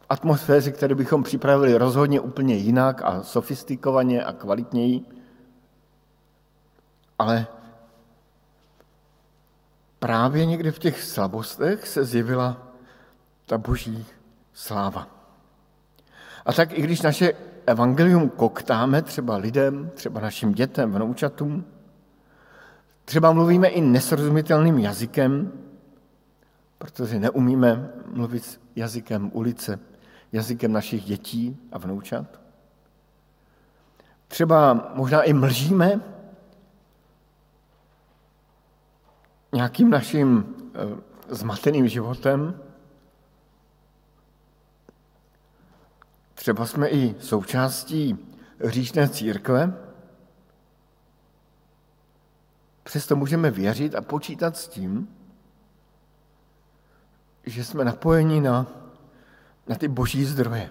V 0.00 0.06
atmosféře, 0.08 0.72
kterou 0.72 0.94
bychom 0.94 1.22
připravili 1.22 1.78
rozhodně 1.78 2.20
úplně 2.20 2.54
jinak 2.54 3.02
a 3.02 3.22
sofistikovaně 3.22 4.24
a 4.24 4.32
kvalitněji, 4.32 5.00
ale 7.18 7.46
právě 9.98 10.46
někde 10.46 10.72
v 10.72 10.78
těch 10.78 11.02
slabostech 11.02 11.88
se 11.88 12.04
zjevila 12.04 12.73
ta 13.46 13.58
boží 13.58 14.06
sláva. 14.52 15.08
A 16.46 16.52
tak 16.52 16.78
i 16.78 16.82
když 16.82 17.02
naše 17.02 17.32
evangelium 17.66 18.28
koktáme 18.28 19.02
třeba 19.02 19.36
lidem, 19.36 19.90
třeba 19.94 20.20
našim 20.20 20.52
dětem, 20.52 20.92
vnoučatům, 20.92 21.64
třeba 23.04 23.32
mluvíme 23.32 23.68
i 23.68 23.80
nesrozumitelným 23.80 24.78
jazykem, 24.78 25.52
protože 26.78 27.18
neumíme 27.18 27.90
mluvit 28.06 28.60
jazykem 28.76 29.30
ulice, 29.34 29.78
jazykem 30.32 30.72
našich 30.72 31.04
dětí 31.04 31.56
a 31.72 31.78
vnoučat. 31.78 32.40
Třeba 34.28 34.90
možná 34.94 35.22
i 35.22 35.32
mlžíme 35.32 36.00
nějakým 39.54 39.90
naším 39.90 40.54
eh, 40.74 41.34
zmateným 41.34 41.88
životem. 41.88 42.60
Třeba 46.44 46.66
jsme 46.66 46.88
i 46.88 47.14
součástí 47.20 48.18
říšné 48.64 49.08
církve, 49.08 49.74
přesto 52.82 53.16
můžeme 53.16 53.50
věřit 53.50 53.94
a 53.94 54.00
počítat 54.00 54.56
s 54.56 54.68
tím, 54.68 55.08
že 57.44 57.64
jsme 57.64 57.84
napojeni 57.84 58.40
na, 58.40 58.66
na 59.68 59.74
ty 59.76 59.88
boží 59.88 60.24
zdroje. 60.24 60.70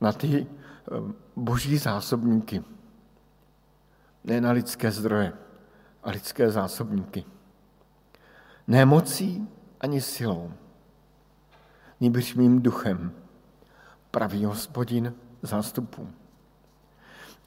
Na 0.00 0.12
ty 0.12 0.46
eh, 0.46 1.12
boží 1.36 1.78
zásobníky. 1.78 2.64
Ne 4.24 4.40
na 4.40 4.52
lidské 4.52 4.90
zdroje 4.90 5.32
a 6.02 6.10
lidské 6.10 6.50
zásobníky. 6.50 7.24
Ne 8.66 8.84
mocí 8.84 9.48
ani 9.80 10.00
silou, 10.00 10.52
nýbrž 12.00 12.34
mým 12.34 12.62
duchem, 12.62 13.12
pravý 14.10 14.44
hospodin 14.44 15.14
zástupů. 15.42 16.08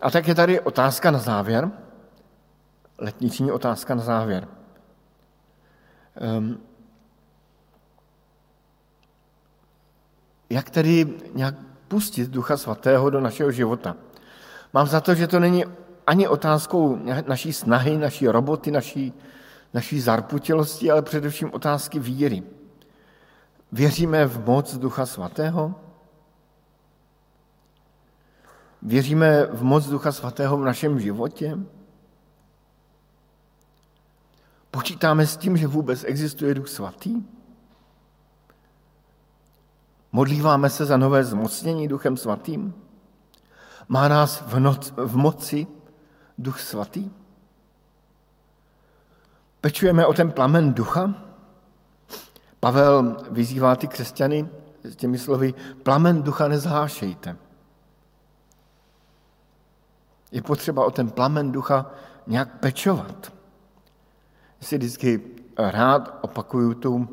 A 0.02 0.12
tak 0.12 0.28
je 0.28 0.36
tady 0.36 0.60
otázka 0.60 1.12
na 1.12 1.20
závěr, 1.20 1.72
letniční 2.98 3.52
otázka 3.52 3.96
na 3.96 4.04
závěr. 4.04 4.48
Um, 6.38 6.60
jak 10.50 10.70
tedy 10.70 11.20
nějak 11.34 11.56
pustit 11.88 12.30
Ducha 12.30 12.58
Svatého 12.58 13.10
do 13.10 13.22
našeho 13.22 13.52
života? 13.52 13.96
Mám 14.74 14.88
za 14.88 15.02
to, 15.02 15.16
že 15.16 15.28
to 15.28 15.40
není 15.40 15.66
ani 16.08 16.28
otázkou 16.28 17.00
naší 17.28 17.54
snahy, 17.54 17.98
naší 17.98 18.28
roboty, 18.28 18.72
naší, 18.72 19.14
naší 19.74 20.02
zarputilosti, 20.02 20.92
ale 20.92 21.02
především 21.02 21.54
otázky 21.54 22.00
víry. 22.00 22.44
Věříme 23.72 24.26
v 24.26 24.46
moc 24.46 24.78
Ducha 24.78 25.06
Svatého? 25.06 25.76
Věříme 28.82 29.46
v 29.46 29.64
moc 29.64 29.88
Ducha 29.88 30.12
Svatého 30.12 30.58
v 30.58 30.66
našem 30.66 31.00
životě? 31.00 31.58
Počítáme 34.72 35.28
s 35.28 35.38
tím, 35.38 35.58
že 35.58 35.68
vůbec 35.68 36.04
existuje 36.04 36.54
Duch 36.54 36.68
Svatý? 36.68 37.24
Modlíváme 40.12 40.70
se 40.70 40.86
za 40.86 40.98
nové 40.98 41.24
zmocnění 41.24 41.88
Duchem 41.88 42.18
Svatým? 42.18 42.74
Má 43.88 44.08
nás 44.08 44.42
v, 44.42 44.60
noc, 44.60 44.94
v 44.98 45.16
moci 45.16 45.68
Duch 46.38 46.60
Svatý? 46.62 47.12
Pečujeme 49.62 50.06
o 50.06 50.14
ten 50.14 50.32
plamen 50.32 50.74
ducha? 50.74 51.27
Pavel 52.60 53.18
vyzývá 53.32 53.76
ty 53.76 53.88
křesťany 53.88 54.50
s 54.84 54.96
těmi 54.96 55.18
slovy, 55.18 55.54
plamen 55.84 56.22
ducha 56.22 56.48
nezhášejte. 56.48 57.38
Je 60.32 60.42
potřeba 60.42 60.86
o 60.86 60.92
ten 60.92 61.10
plamen 61.10 61.52
ducha 61.52 61.92
nějak 62.28 62.60
pečovat 62.60 63.38
si 64.62 64.78
vždycky 64.78 65.22
rád 65.58 66.20
opakuju 66.22 66.74
tu, 66.74 67.08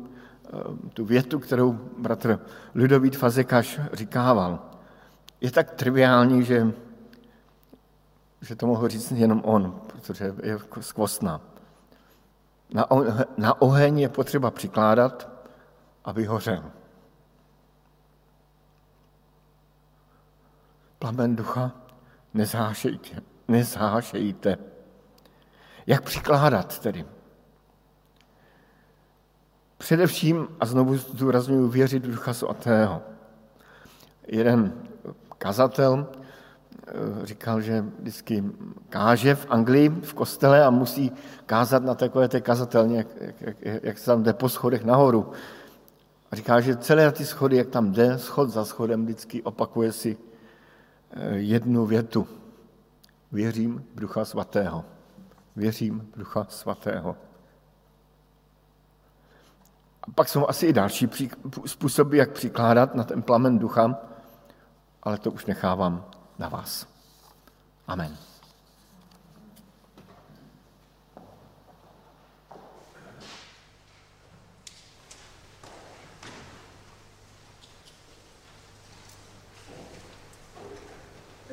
eh, 0.47 0.89
tu 0.93 1.05
větu, 1.05 1.39
kterou 1.39 1.71
bratr 1.97 2.39
Ludovít 2.75 3.17
Fazekaš 3.17 3.79
říkával. 3.93 4.59
Je 5.41 5.51
tak 5.51 5.71
triviální, 5.71 6.43
že, 6.43 6.73
že 8.41 8.55
to 8.55 8.67
mohl 8.67 8.87
říct 8.87 9.11
jenom 9.11 9.41
on, 9.45 9.81
protože 9.87 10.35
je 10.43 10.57
skvostná. 10.79 11.41
Na, 12.73 12.87
na 13.37 13.61
oheň 13.61 13.99
je 13.99 14.09
potřeba 14.09 14.51
přikládat, 14.51 15.34
aby 16.05 16.25
hořel. 16.25 16.63
Plamen 20.99 21.35
ducha 21.35 21.71
nezhášejte. 22.33 23.21
Nezhášejte. 23.47 24.57
Jak 25.87 26.03
přikládat 26.03 26.79
tedy? 26.79 27.05
Především, 29.77 30.47
a 30.59 30.65
znovu 30.65 30.97
zdůraznuju, 30.97 31.67
věřit 31.67 32.05
v 32.05 32.11
Ducha 32.11 32.33
Svatého. 32.33 33.01
Jeden 34.27 34.73
kazatel 35.37 36.07
eh, 36.87 37.25
říkal, 37.25 37.61
že 37.61 37.85
vždycky 37.99 38.43
káže 38.89 39.35
v 39.35 39.45
Anglii 39.49 39.89
v 39.89 40.13
kostele 40.13 40.63
a 40.63 40.69
musí 40.69 41.11
kázat 41.45 41.83
na 41.83 41.95
takové 41.95 42.27
té 42.27 42.41
kazatelně, 42.41 42.97
jak, 42.97 43.07
jak, 43.41 43.83
jak 43.83 43.97
se 43.97 44.05
tam 44.05 44.23
jde 44.23 44.33
po 44.33 44.49
schodech 44.49 44.83
nahoru. 44.83 45.31
Říká, 46.35 46.61
že 46.61 46.77
celé 46.77 47.11
ty 47.11 47.25
schody, 47.25 47.57
jak 47.57 47.69
tam 47.69 47.91
jde, 47.91 48.17
schod 48.17 48.49
za 48.49 48.65
schodem, 48.65 49.05
vždycky 49.05 49.43
opakuje 49.43 49.91
si 49.91 50.17
eh, 51.11 51.35
jednu 51.35 51.85
větu. 51.85 52.27
Věřím 53.31 53.85
v 53.95 53.99
Ducha 53.99 54.25
Svatého. 54.25 54.85
Věřím 55.55 56.09
v 56.15 56.19
Ducha 56.19 56.45
Svatého. 56.49 57.15
A 60.03 60.11
pak 60.15 60.29
jsou 60.29 60.47
asi 60.47 60.65
i 60.65 60.73
další 60.73 61.09
způsoby, 61.65 62.17
jak 62.17 62.31
přikládat 62.31 62.95
na 62.95 63.03
ten 63.03 63.21
plamen 63.21 63.59
ducha, 63.59 63.95
ale 65.03 65.17
to 65.17 65.31
už 65.31 65.45
nechávám 65.45 66.05
na 66.39 66.49
vás. 66.49 66.87
Amen. 67.87 68.17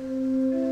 Mm-hmm. 0.03 0.62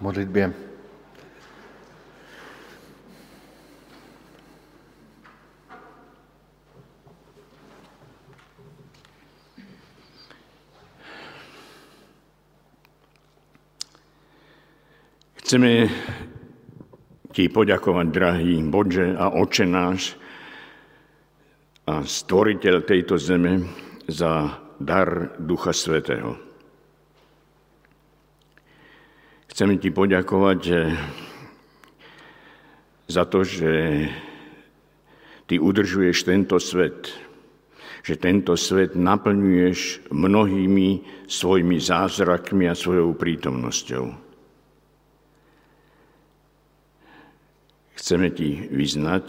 Modlitbě. 0.00 0.52
Chceme 15.48 15.88
ti 17.32 17.48
poďakovať, 17.48 18.06
drahý 18.12 18.60
Bože 18.68 19.16
a 19.16 19.32
Oče 19.32 19.64
náš 19.64 20.12
a 21.88 22.04
stvoriteľ 22.04 22.84
tejto 22.84 23.16
zeme 23.16 23.64
za 24.04 24.60
dar 24.76 25.40
Ducha 25.40 25.72
Svetého. 25.72 26.47
Chceme 29.58 29.74
ti 29.82 29.90
poďakovať 29.90 30.58
že 30.62 30.80
za 33.10 33.26
to, 33.26 33.42
že 33.42 34.06
ty 35.50 35.58
udržuješ 35.58 36.22
tento 36.22 36.62
svet, 36.62 37.10
že 38.06 38.14
tento 38.22 38.54
svet 38.54 38.94
naplňuješ 38.94 40.14
mnohými 40.14 41.02
svojimi 41.26 41.74
zázrakmi 41.74 42.70
a 42.70 42.78
svojou 42.78 43.18
prítomnosťou. 43.18 44.06
Chceme 47.98 48.30
ti 48.30 48.62
vyznať, 48.62 49.26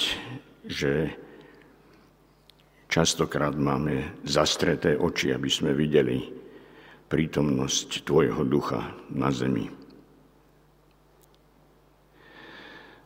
že 0.69 1.09
častokrát 2.86 3.57
máme 3.57 4.21
zastreté 4.30 4.93
oči, 4.93 5.34
aby 5.34 5.49
sme 5.49 5.73
videli 5.73 6.21
prítomnosť 7.09 8.05
Tvojho 8.05 8.45
ducha 8.45 8.93
na 9.09 9.34
zemi. 9.34 9.78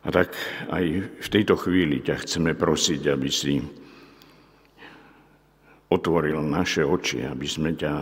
A 0.04 0.08
tak 0.12 0.36
aj 0.68 0.84
v 1.16 1.28
tejto 1.32 1.56
chvíli 1.56 2.04
ťa 2.04 2.28
chceme 2.28 2.52
prosiť, 2.52 3.02
aby 3.08 3.30
si 3.32 3.56
otvoril 5.88 6.44
naše 6.44 6.84
oči, 6.84 7.24
aby 7.24 7.46
sme 7.48 7.72
ťa 7.72 7.94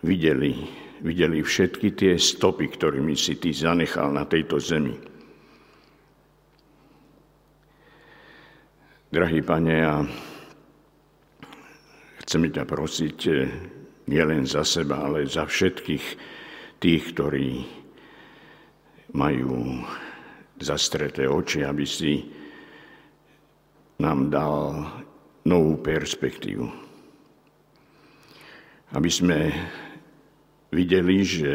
videli, 0.00 0.64
videli 1.04 1.44
všetky 1.44 1.92
tie 1.92 2.14
stopy, 2.16 2.72
ktorými 2.72 3.12
si 3.12 3.36
Ty 3.36 3.52
zanechal 3.52 4.08
na 4.16 4.24
tejto 4.24 4.56
zemi. 4.56 4.96
Drahý 9.12 9.44
pane, 9.44 9.74
ja 9.76 10.00
chceme 12.24 12.48
ťa 12.48 12.64
prosiť 12.64 13.18
eh, 13.28 13.44
nielen 14.08 14.48
za 14.48 14.64
seba, 14.64 15.04
ale 15.04 15.28
za 15.28 15.44
všetkých 15.44 16.06
tých, 16.80 17.02
ktorí 17.12 17.50
majú 19.12 19.84
zastreté 20.62 21.26
oči, 21.26 21.66
aby 21.66 21.84
si 21.84 22.22
nám 23.98 24.30
dal 24.30 24.86
novú 25.46 25.78
perspektívu. 25.82 26.66
Aby 28.92 29.10
sme 29.10 29.38
videli, 30.70 31.26
že 31.26 31.52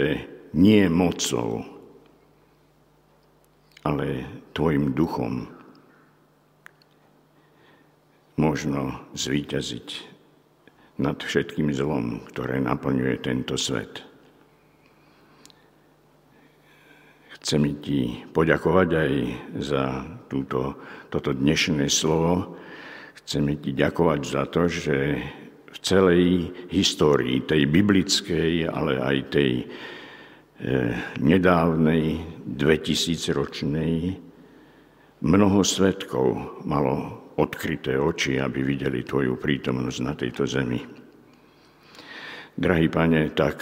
nie 0.55 0.87
mocou, 0.87 1.63
ale 3.83 4.07
Tvojim 4.57 4.97
duchom 4.97 5.45
možno 8.41 9.05
zvíťaziť 9.13 9.87
nad 10.97 11.17
všetkým 11.21 11.69
zlom, 11.77 12.25
ktoré 12.33 12.57
naplňuje 12.57 13.15
tento 13.21 13.53
svet. 13.53 14.06
Chcem 17.37 17.77
ti 17.77 18.25
poďakovať 18.33 18.89
aj 18.97 19.13
za 19.61 19.83
túto, 20.25 20.73
toto 21.13 21.37
dnešné 21.37 21.85
slovo. 21.85 22.57
Chceme 23.21 23.61
ti 23.61 23.77
ďakovať 23.77 24.21
za 24.25 24.43
to, 24.49 24.65
že 24.65 24.97
v 25.69 25.77
celej 25.85 26.49
histórii, 26.73 27.45
tej 27.45 27.69
biblickej, 27.69 28.65
ale 28.65 28.97
aj 28.97 29.17
tej 29.29 29.51
e, 29.61 29.65
nedávnej, 31.21 32.25
2000-ročnej, 32.47 34.17
mnoho 35.21 35.61
svetkov 35.61 36.57
malo 36.65 37.27
odkryté 37.37 38.01
oči, 38.01 38.41
aby 38.41 38.65
videli 38.65 39.05
Tvoju 39.05 39.37
prítomnosť 39.37 39.99
na 40.01 40.13
tejto 40.17 40.49
zemi. 40.49 40.81
Drahý 42.57 42.89
pane, 42.89 43.29
tak 43.37 43.61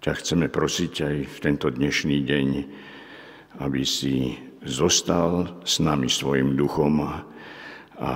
ťa 0.00 0.12
chceme 0.16 0.48
prosiť 0.48 0.94
aj 1.04 1.16
v 1.28 1.36
tento 1.44 1.68
dnešný 1.68 2.24
deň, 2.24 2.48
aby 3.60 3.84
si 3.84 4.32
zostal 4.64 5.60
s 5.60 5.76
nami 5.76 6.08
svojim 6.08 6.56
duchom 6.56 7.04
a 8.00 8.12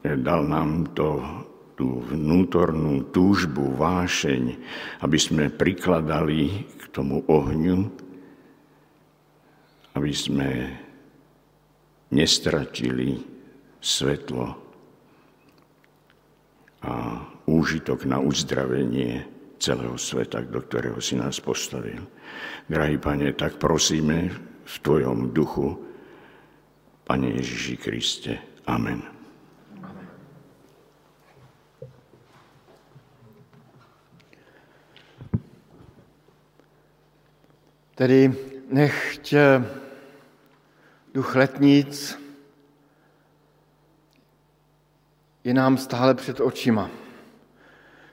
dal 0.00 0.42
nám 0.48 0.96
to, 0.96 1.20
tú 1.76 2.04
vnútornú 2.08 3.08
túžbu, 3.08 3.72
vášeň, 3.72 4.56
aby 5.00 5.16
sme 5.16 5.48
prikladali 5.48 6.68
k 6.76 6.82
tomu 6.92 7.24
ohňu, 7.24 7.88
aby 9.96 10.12
sme 10.12 10.76
nestratili 12.12 13.20
svetlo 13.80 14.56
a 16.80 16.92
úžitok 17.44 18.08
na 18.08 18.20
uzdravenie 18.20 19.39
celého 19.60 20.00
sveta, 20.00 20.40
do 20.40 20.64
ktorého 20.64 20.96
si 21.04 21.20
nás 21.20 21.36
postavil. 21.36 22.00
Drahý 22.64 22.96
Pane, 22.96 23.36
tak 23.36 23.60
prosíme 23.60 24.32
v 24.64 24.74
Tvojom 24.80 25.36
duchu, 25.36 25.76
Pane 27.04 27.28
Ježiši 27.36 27.76
Kriste. 27.76 28.32
Amen. 28.64 29.04
Tedy 38.00 38.32
nechť 38.72 39.36
duch 41.12 41.36
letnic 41.36 42.16
je 45.44 45.54
nám 45.54 45.76
stále 45.78 46.14
před 46.14 46.40
očima. 46.40 46.90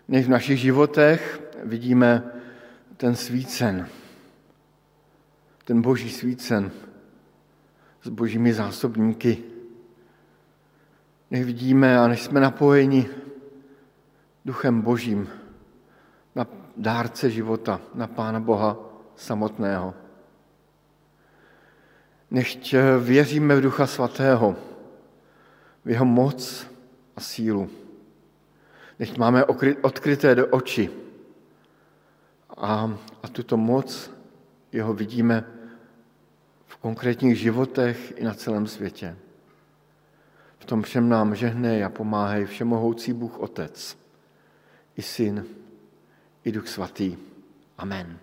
Než 0.08 0.26
v 0.26 0.30
našich 0.30 0.60
životech 0.60 1.42
vidíme 1.64 2.24
ten 2.98 3.16
svícen, 3.16 3.88
ten 5.66 5.82
boží 5.82 6.10
svícen 6.10 6.72
s 8.04 8.10
božími 8.10 8.54
zásobníky. 8.54 9.44
Nech 11.32 11.46
vidíme 11.46 12.00
a 12.00 12.08
než 12.08 12.24
jsme 12.24 12.40
napojeni 12.40 13.10
duchem 14.46 14.82
božím 14.82 15.30
na 16.36 16.48
dárce 16.78 17.30
života, 17.30 17.82
na 17.94 18.08
Pána 18.08 18.40
Boha 18.40 18.78
samotného. 19.16 19.94
Nechť 22.32 22.76
věříme 23.00 23.56
v 23.56 23.62
Ducha 23.62 23.88
Svatého, 23.88 24.56
v 25.86 25.90
jeho 25.90 26.06
moc, 26.06 26.68
a 27.16 27.22
sílu. 27.22 27.70
Nech 29.00 29.18
máme 29.18 29.46
odkryté 29.82 30.36
do 30.36 30.48
oči 30.48 30.90
a, 32.58 32.98
a 33.24 33.28
tuto 33.28 33.58
moc 33.58 34.12
jeho 34.72 34.94
vidíme 34.94 35.46
v 36.66 36.78
konkrétních 36.78 37.40
životech 37.40 38.14
i 38.16 38.24
na 38.24 38.34
celém 38.34 38.68
světě. 38.68 39.18
V 40.60 40.66
tom 40.66 40.82
všem 40.82 41.10
nám 41.10 41.36
žehnej 41.36 41.84
a 41.84 41.90
pomáhej 41.90 42.46
všemohoucí 42.46 43.14
Bůh 43.14 43.40
Otec, 43.40 43.98
i 44.96 45.02
Syn, 45.02 45.46
i 46.44 46.52
Duch 46.52 46.68
Svatý. 46.68 47.18
Amen. 47.78 48.20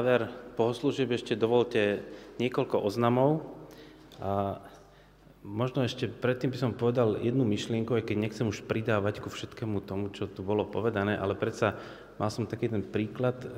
záver 0.00 0.32
bohoslúžieb 0.56 1.12
ešte 1.12 1.36
dovolte 1.36 2.00
niekoľko 2.40 2.80
oznamov. 2.80 3.44
A 4.16 4.56
možno 5.44 5.84
ešte 5.84 6.08
predtým 6.08 6.48
by 6.48 6.56
som 6.56 6.72
povedal 6.72 7.20
jednu 7.20 7.44
myšlienku, 7.44 7.92
aj 7.92 8.08
keď 8.08 8.16
nechcem 8.16 8.48
už 8.48 8.64
pridávať 8.64 9.20
ku 9.20 9.28
všetkému 9.28 9.84
tomu, 9.84 10.08
čo 10.08 10.24
tu 10.24 10.40
bolo 10.40 10.64
povedané, 10.64 11.20
ale 11.20 11.36
predsa 11.36 11.76
mal 12.16 12.32
som 12.32 12.48
taký 12.48 12.72
ten 12.72 12.80
príklad 12.80 13.44
e, 13.44 13.48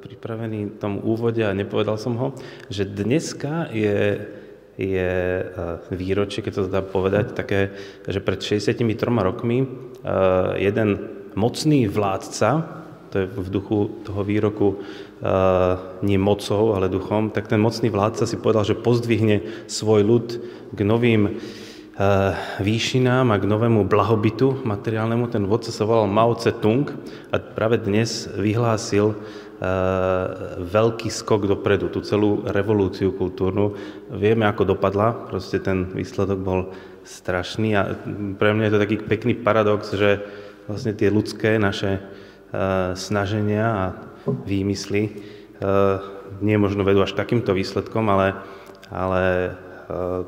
pripravený 0.00 0.72
v 0.72 0.80
tom 0.80 0.96
úvode 1.04 1.44
a 1.44 1.52
nepovedal 1.52 2.00
som 2.00 2.16
ho, 2.16 2.32
že 2.72 2.88
dneska 2.88 3.68
je, 3.68 4.16
je 4.80 5.12
e, 5.44 5.44
výročie, 5.92 6.40
keď 6.40 6.52
to 6.56 6.72
dá 6.72 6.80
povedať, 6.80 7.36
také, 7.36 7.76
že 8.08 8.24
pred 8.24 8.40
63 8.40 8.80
rokmi 9.20 9.60
e, 9.60 9.66
jeden 10.56 11.20
mocný 11.36 11.84
vládca, 11.84 12.80
to 13.12 13.14
je 13.20 13.26
v 13.28 13.48
duchu 13.52 13.78
toho 14.08 14.24
výroku 14.24 14.80
uh, 15.22 16.02
nie 16.02 16.18
mocou, 16.18 16.74
ale 16.74 16.90
duchom, 16.90 17.30
tak 17.30 17.46
ten 17.46 17.62
mocný 17.62 17.88
vládca 17.88 18.26
si 18.26 18.36
povedal, 18.36 18.66
že 18.66 18.78
pozdvihne 18.78 19.66
svoj 19.70 20.02
ľud 20.02 20.26
k 20.74 20.80
novým 20.82 21.22
uh, 21.30 22.34
výšinám 22.58 23.30
a 23.30 23.40
k 23.40 23.48
novému 23.48 23.86
blahobytu 23.86 24.66
materiálnemu. 24.66 25.30
Ten 25.30 25.46
vodca 25.46 25.70
sa 25.70 25.86
volal 25.86 26.10
Mao 26.10 26.34
Tse-tung 26.34 26.90
a 27.30 27.38
práve 27.38 27.78
dnes 27.78 28.26
vyhlásil 28.34 29.14
uh, 29.14 29.16
veľký 30.58 31.08
skok 31.08 31.46
dopredu, 31.46 31.88
tú 31.88 32.02
celú 32.02 32.42
revolúciu 32.50 33.14
kultúrnu. 33.14 33.78
Vieme, 34.10 34.44
ako 34.50 34.74
dopadla, 34.74 35.30
proste 35.30 35.62
ten 35.62 35.88
výsledok 35.94 36.38
bol 36.42 36.60
strašný 37.02 37.74
a 37.78 37.98
pre 38.38 38.54
mňa 38.54 38.66
je 38.70 38.72
to 38.74 38.82
taký 38.82 38.96
pekný 39.02 39.34
paradox, 39.34 39.90
že 39.90 40.22
vlastne 40.70 40.94
tie 40.94 41.10
ľudské 41.10 41.58
naše 41.58 41.98
Eh, 42.52 42.92
snaženia 42.92 43.64
a 43.64 43.84
výmysly 44.26 45.02
eh, 45.08 45.96
nie 46.40 46.56
možno 46.58 46.82
vedú 46.86 47.02
až 47.02 47.14
takýmto 47.14 47.52
výsledkom, 47.52 48.06
ale, 48.10 48.38
ale 48.88 49.22
eh, 49.52 50.20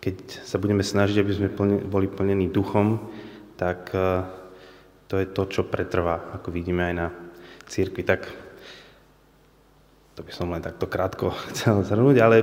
keď 0.00 0.16
sa 0.44 0.56
budeme 0.56 0.80
snažiť, 0.80 1.16
aby 1.20 1.32
sme 1.32 1.48
boli 1.84 2.08
plnení 2.08 2.48
duchom, 2.48 3.12
tak 3.60 3.92
to 5.04 5.14
je 5.20 5.28
to, 5.28 5.42
čo 5.52 5.68
pretrvá, 5.68 6.32
ako 6.40 6.48
vidíme 6.48 6.80
aj 6.88 6.94
na 6.96 7.12
církvi. 7.68 8.08
Tak 8.08 8.24
to 10.16 10.24
by 10.24 10.32
som 10.32 10.48
len 10.48 10.64
takto 10.64 10.88
krátko 10.88 11.36
chcel 11.52 11.84
zhrnúť, 11.84 12.16
ale 12.16 12.36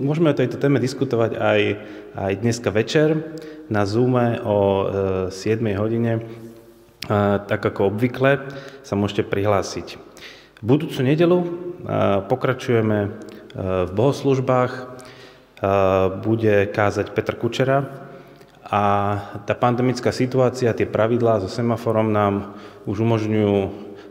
môžeme 0.00 0.32
o 0.32 0.38
tejto 0.38 0.56
téme 0.56 0.80
diskutovať 0.80 1.36
aj, 1.36 1.60
aj 2.16 2.32
dneska 2.40 2.72
večer 2.72 3.20
na 3.68 3.84
Zoome 3.84 4.40
o 4.40 4.88
7 5.28 5.60
hodine 5.76 6.24
tak 7.48 7.60
ako 7.60 7.92
obvykle 7.92 8.40
sa 8.84 8.94
môžete 8.94 9.24
prihlásiť. 9.26 9.96
V 10.60 10.62
budúcu 10.62 11.00
nedelu 11.00 11.38
pokračujeme 12.28 13.16
v 13.56 13.90
bohoslužbách, 13.90 14.72
bude 16.20 16.68
kázať 16.68 17.16
Petr 17.16 17.34
Kučera 17.40 17.88
a 18.64 18.84
tá 19.48 19.56
pandemická 19.56 20.12
situácia, 20.12 20.76
tie 20.76 20.84
pravidlá 20.84 21.40
so 21.40 21.48
semaforom 21.48 22.12
nám 22.12 22.54
už 22.84 23.00
umožňujú 23.00 23.56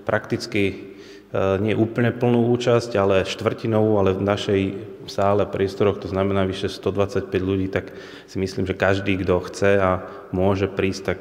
prakticky 0.03 0.93
nie 1.34 1.74
úplne 1.74 2.13
plnú 2.13 2.53
účasť, 2.53 2.93
ale 2.93 3.26
štvrtinovú, 3.26 3.97
ale 3.97 4.13
v 4.13 4.21
našej 4.21 4.61
sále, 5.09 5.49
priestoroch, 5.49 5.97
to 5.97 6.05
znamená 6.05 6.45
vyše 6.45 6.69
125 6.69 7.34
ľudí, 7.41 7.74
tak 7.74 7.89
si 8.30 8.38
myslím, 8.38 8.69
že 8.69 8.78
každý, 8.78 9.17
kto 9.17 9.41
chce 9.41 9.82
a 9.82 10.05
môže 10.30 10.69
prísť, 10.69 11.01
tak 11.01 11.19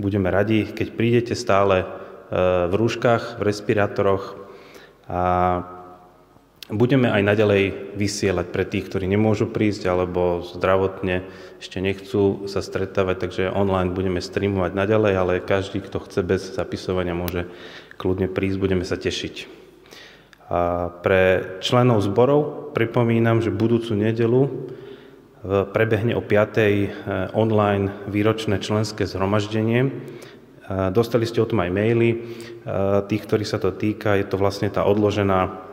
Budeme 0.00 0.32
radi, 0.32 0.64
keď 0.64 0.88
prídete 0.96 1.34
stále 1.36 1.84
v 2.32 2.72
rúškach, 2.72 3.36
v 3.36 3.42
respirátoroch 3.44 4.40
a 5.04 5.22
budeme 6.72 7.12
aj 7.12 7.20
naďalej 7.20 7.64
vysielať 8.00 8.46
pre 8.48 8.64
tých, 8.64 8.88
ktorí 8.88 9.04
nemôžu 9.04 9.52
prísť 9.52 9.92
alebo 9.92 10.40
zdravotne 10.40 11.28
ešte 11.60 11.84
nechcú 11.84 12.48
sa 12.48 12.64
stretávať, 12.64 13.28
takže 13.28 13.52
online 13.52 13.92
budeme 13.92 14.24
streamovať 14.24 14.72
naďalej, 14.72 15.12
ale 15.12 15.44
každý, 15.44 15.84
kto 15.84 16.00
chce 16.08 16.20
bez 16.24 16.42
zapisovania, 16.56 17.12
môže 17.12 17.52
kľudne 18.00 18.32
prísť, 18.32 18.56
budeme 18.56 18.88
sa 18.88 18.96
tešiť. 18.96 19.60
A 20.48 20.88
pre 21.04 21.56
členov 21.60 22.00
zborov 22.00 22.72
pripomínam, 22.72 23.44
že 23.44 23.52
budúcu 23.52 23.92
nedelu 23.92 24.48
prebehne 25.42 26.14
o 26.14 26.22
5. 26.22 26.30
Eh, 26.62 26.88
online 27.34 27.90
výročné 28.06 28.62
členské 28.62 29.04
zhromaždenie. 29.04 29.90
Dostali 30.70 31.26
ste 31.26 31.42
o 31.42 31.48
tom 31.48 31.58
aj 31.58 31.74
maily, 31.74 32.10
eh, 32.14 32.20
tých, 33.10 33.22
ktorí 33.26 33.42
sa 33.42 33.58
to 33.58 33.74
týka. 33.74 34.14
Je 34.14 34.26
to 34.26 34.38
vlastne 34.38 34.70
tá 34.70 34.86
odložená 34.86 35.70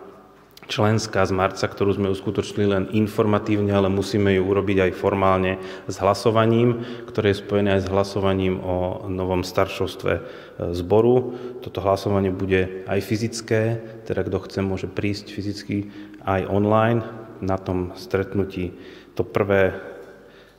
členská 0.69 1.25
z 1.25 1.33
marca, 1.33 1.65
ktorú 1.65 1.97
sme 1.97 2.13
uskutočnili 2.13 2.67
len 2.69 2.85
informatívne, 2.93 3.73
ale 3.73 3.89
musíme 3.89 4.37
ju 4.37 4.45
urobiť 4.45 4.89
aj 4.89 4.91
formálne 5.01 5.57
s 5.89 5.97
hlasovaním, 5.97 6.85
ktoré 7.09 7.33
je 7.33 7.41
spojené 7.41 7.69
aj 7.77 7.89
s 7.89 7.91
hlasovaním 7.93 8.61
o 8.61 9.05
novom 9.05 9.45
staršovstve 9.45 10.13
eh, 10.13 10.21
zboru. 10.73 11.37
Toto 11.61 11.85
hlasovanie 11.85 12.33
bude 12.33 12.85
aj 12.89 12.99
fyzické, 13.05 13.61
teda 14.09 14.25
kto 14.25 14.37
chce, 14.41 14.59
môže 14.65 14.87
prísť 14.89 15.29
fyzicky 15.29 15.93
aj 16.25 16.49
online 16.49 17.05
na 17.39 17.61
tom 17.61 17.93
stretnutí 17.93 18.73
to 19.19 19.27
prvé, 19.27 19.75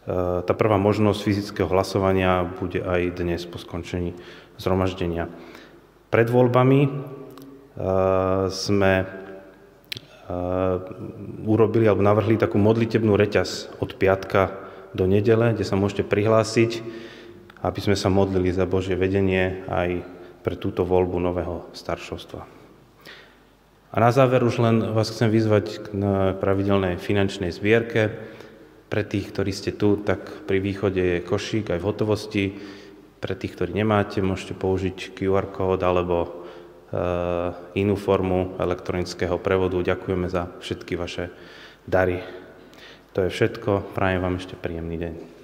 tá 0.09 0.53
prvá 0.57 0.81
možnosť 0.81 1.21
fyzického 1.21 1.69
hlasovania 1.69 2.43
bude 2.43 2.81
aj 2.81 3.21
dnes 3.21 3.45
po 3.45 3.61
skončení 3.61 4.17
zhromaždenia. 4.57 5.29
Pred 6.11 6.29
voľbami 6.33 6.81
e, 6.85 6.91
sme 8.51 8.93
e, 8.99 9.07
urobili 11.47 11.87
alebo 11.87 12.03
navrhli 12.03 12.41
takú 12.41 12.59
modlitebnú 12.59 13.15
reťaz 13.15 13.79
od 13.79 13.95
piatka 13.95 14.57
do 14.97 15.07
nedele, 15.07 15.55
kde 15.55 15.63
sa 15.63 15.79
môžete 15.79 16.03
prihlásiť, 16.03 16.83
aby 17.63 17.81
sme 17.81 17.95
sa 17.95 18.11
modlili 18.11 18.51
za 18.51 18.67
Božie 18.67 18.99
vedenie 18.99 19.63
aj 19.71 20.03
pre 20.41 20.57
túto 20.57 20.83
voľbu 20.83 21.21
nového 21.21 21.69
staršovstva. 21.77 22.43
A 23.91 23.97
na 23.99 24.11
záver 24.15 24.41
už 24.47 24.63
len 24.63 24.77
vás 24.95 25.11
chcem 25.11 25.29
vyzvať 25.29 25.65
k 25.83 25.87
pravidelnej 26.39 26.97
finančnej 26.97 27.51
zbierke. 27.51 28.15
Pre 28.91 29.03
tých, 29.07 29.31
ktorí 29.31 29.55
ste 29.55 29.71
tu, 29.79 30.03
tak 30.03 30.51
pri 30.51 30.59
východe 30.59 30.99
je 30.99 31.19
košík 31.23 31.71
aj 31.71 31.79
v 31.79 31.89
hotovosti. 31.89 32.45
Pre 33.23 33.35
tých, 33.39 33.55
ktorí 33.55 33.71
nemáte, 33.71 34.19
môžete 34.19 34.59
použiť 34.59 35.15
QR 35.15 35.47
kód 35.55 35.79
alebo 35.79 36.27
e, 36.27 36.31
inú 37.79 37.95
formu 37.95 38.59
elektronického 38.59 39.39
prevodu. 39.39 39.79
Ďakujeme 39.79 40.27
za 40.27 40.51
všetky 40.59 40.99
vaše 40.99 41.31
dary. 41.87 42.19
To 43.15 43.23
je 43.23 43.31
všetko. 43.31 43.95
Prajem 43.95 44.21
vám 44.27 44.43
ešte 44.43 44.59
príjemný 44.59 44.99
deň. 44.99 45.40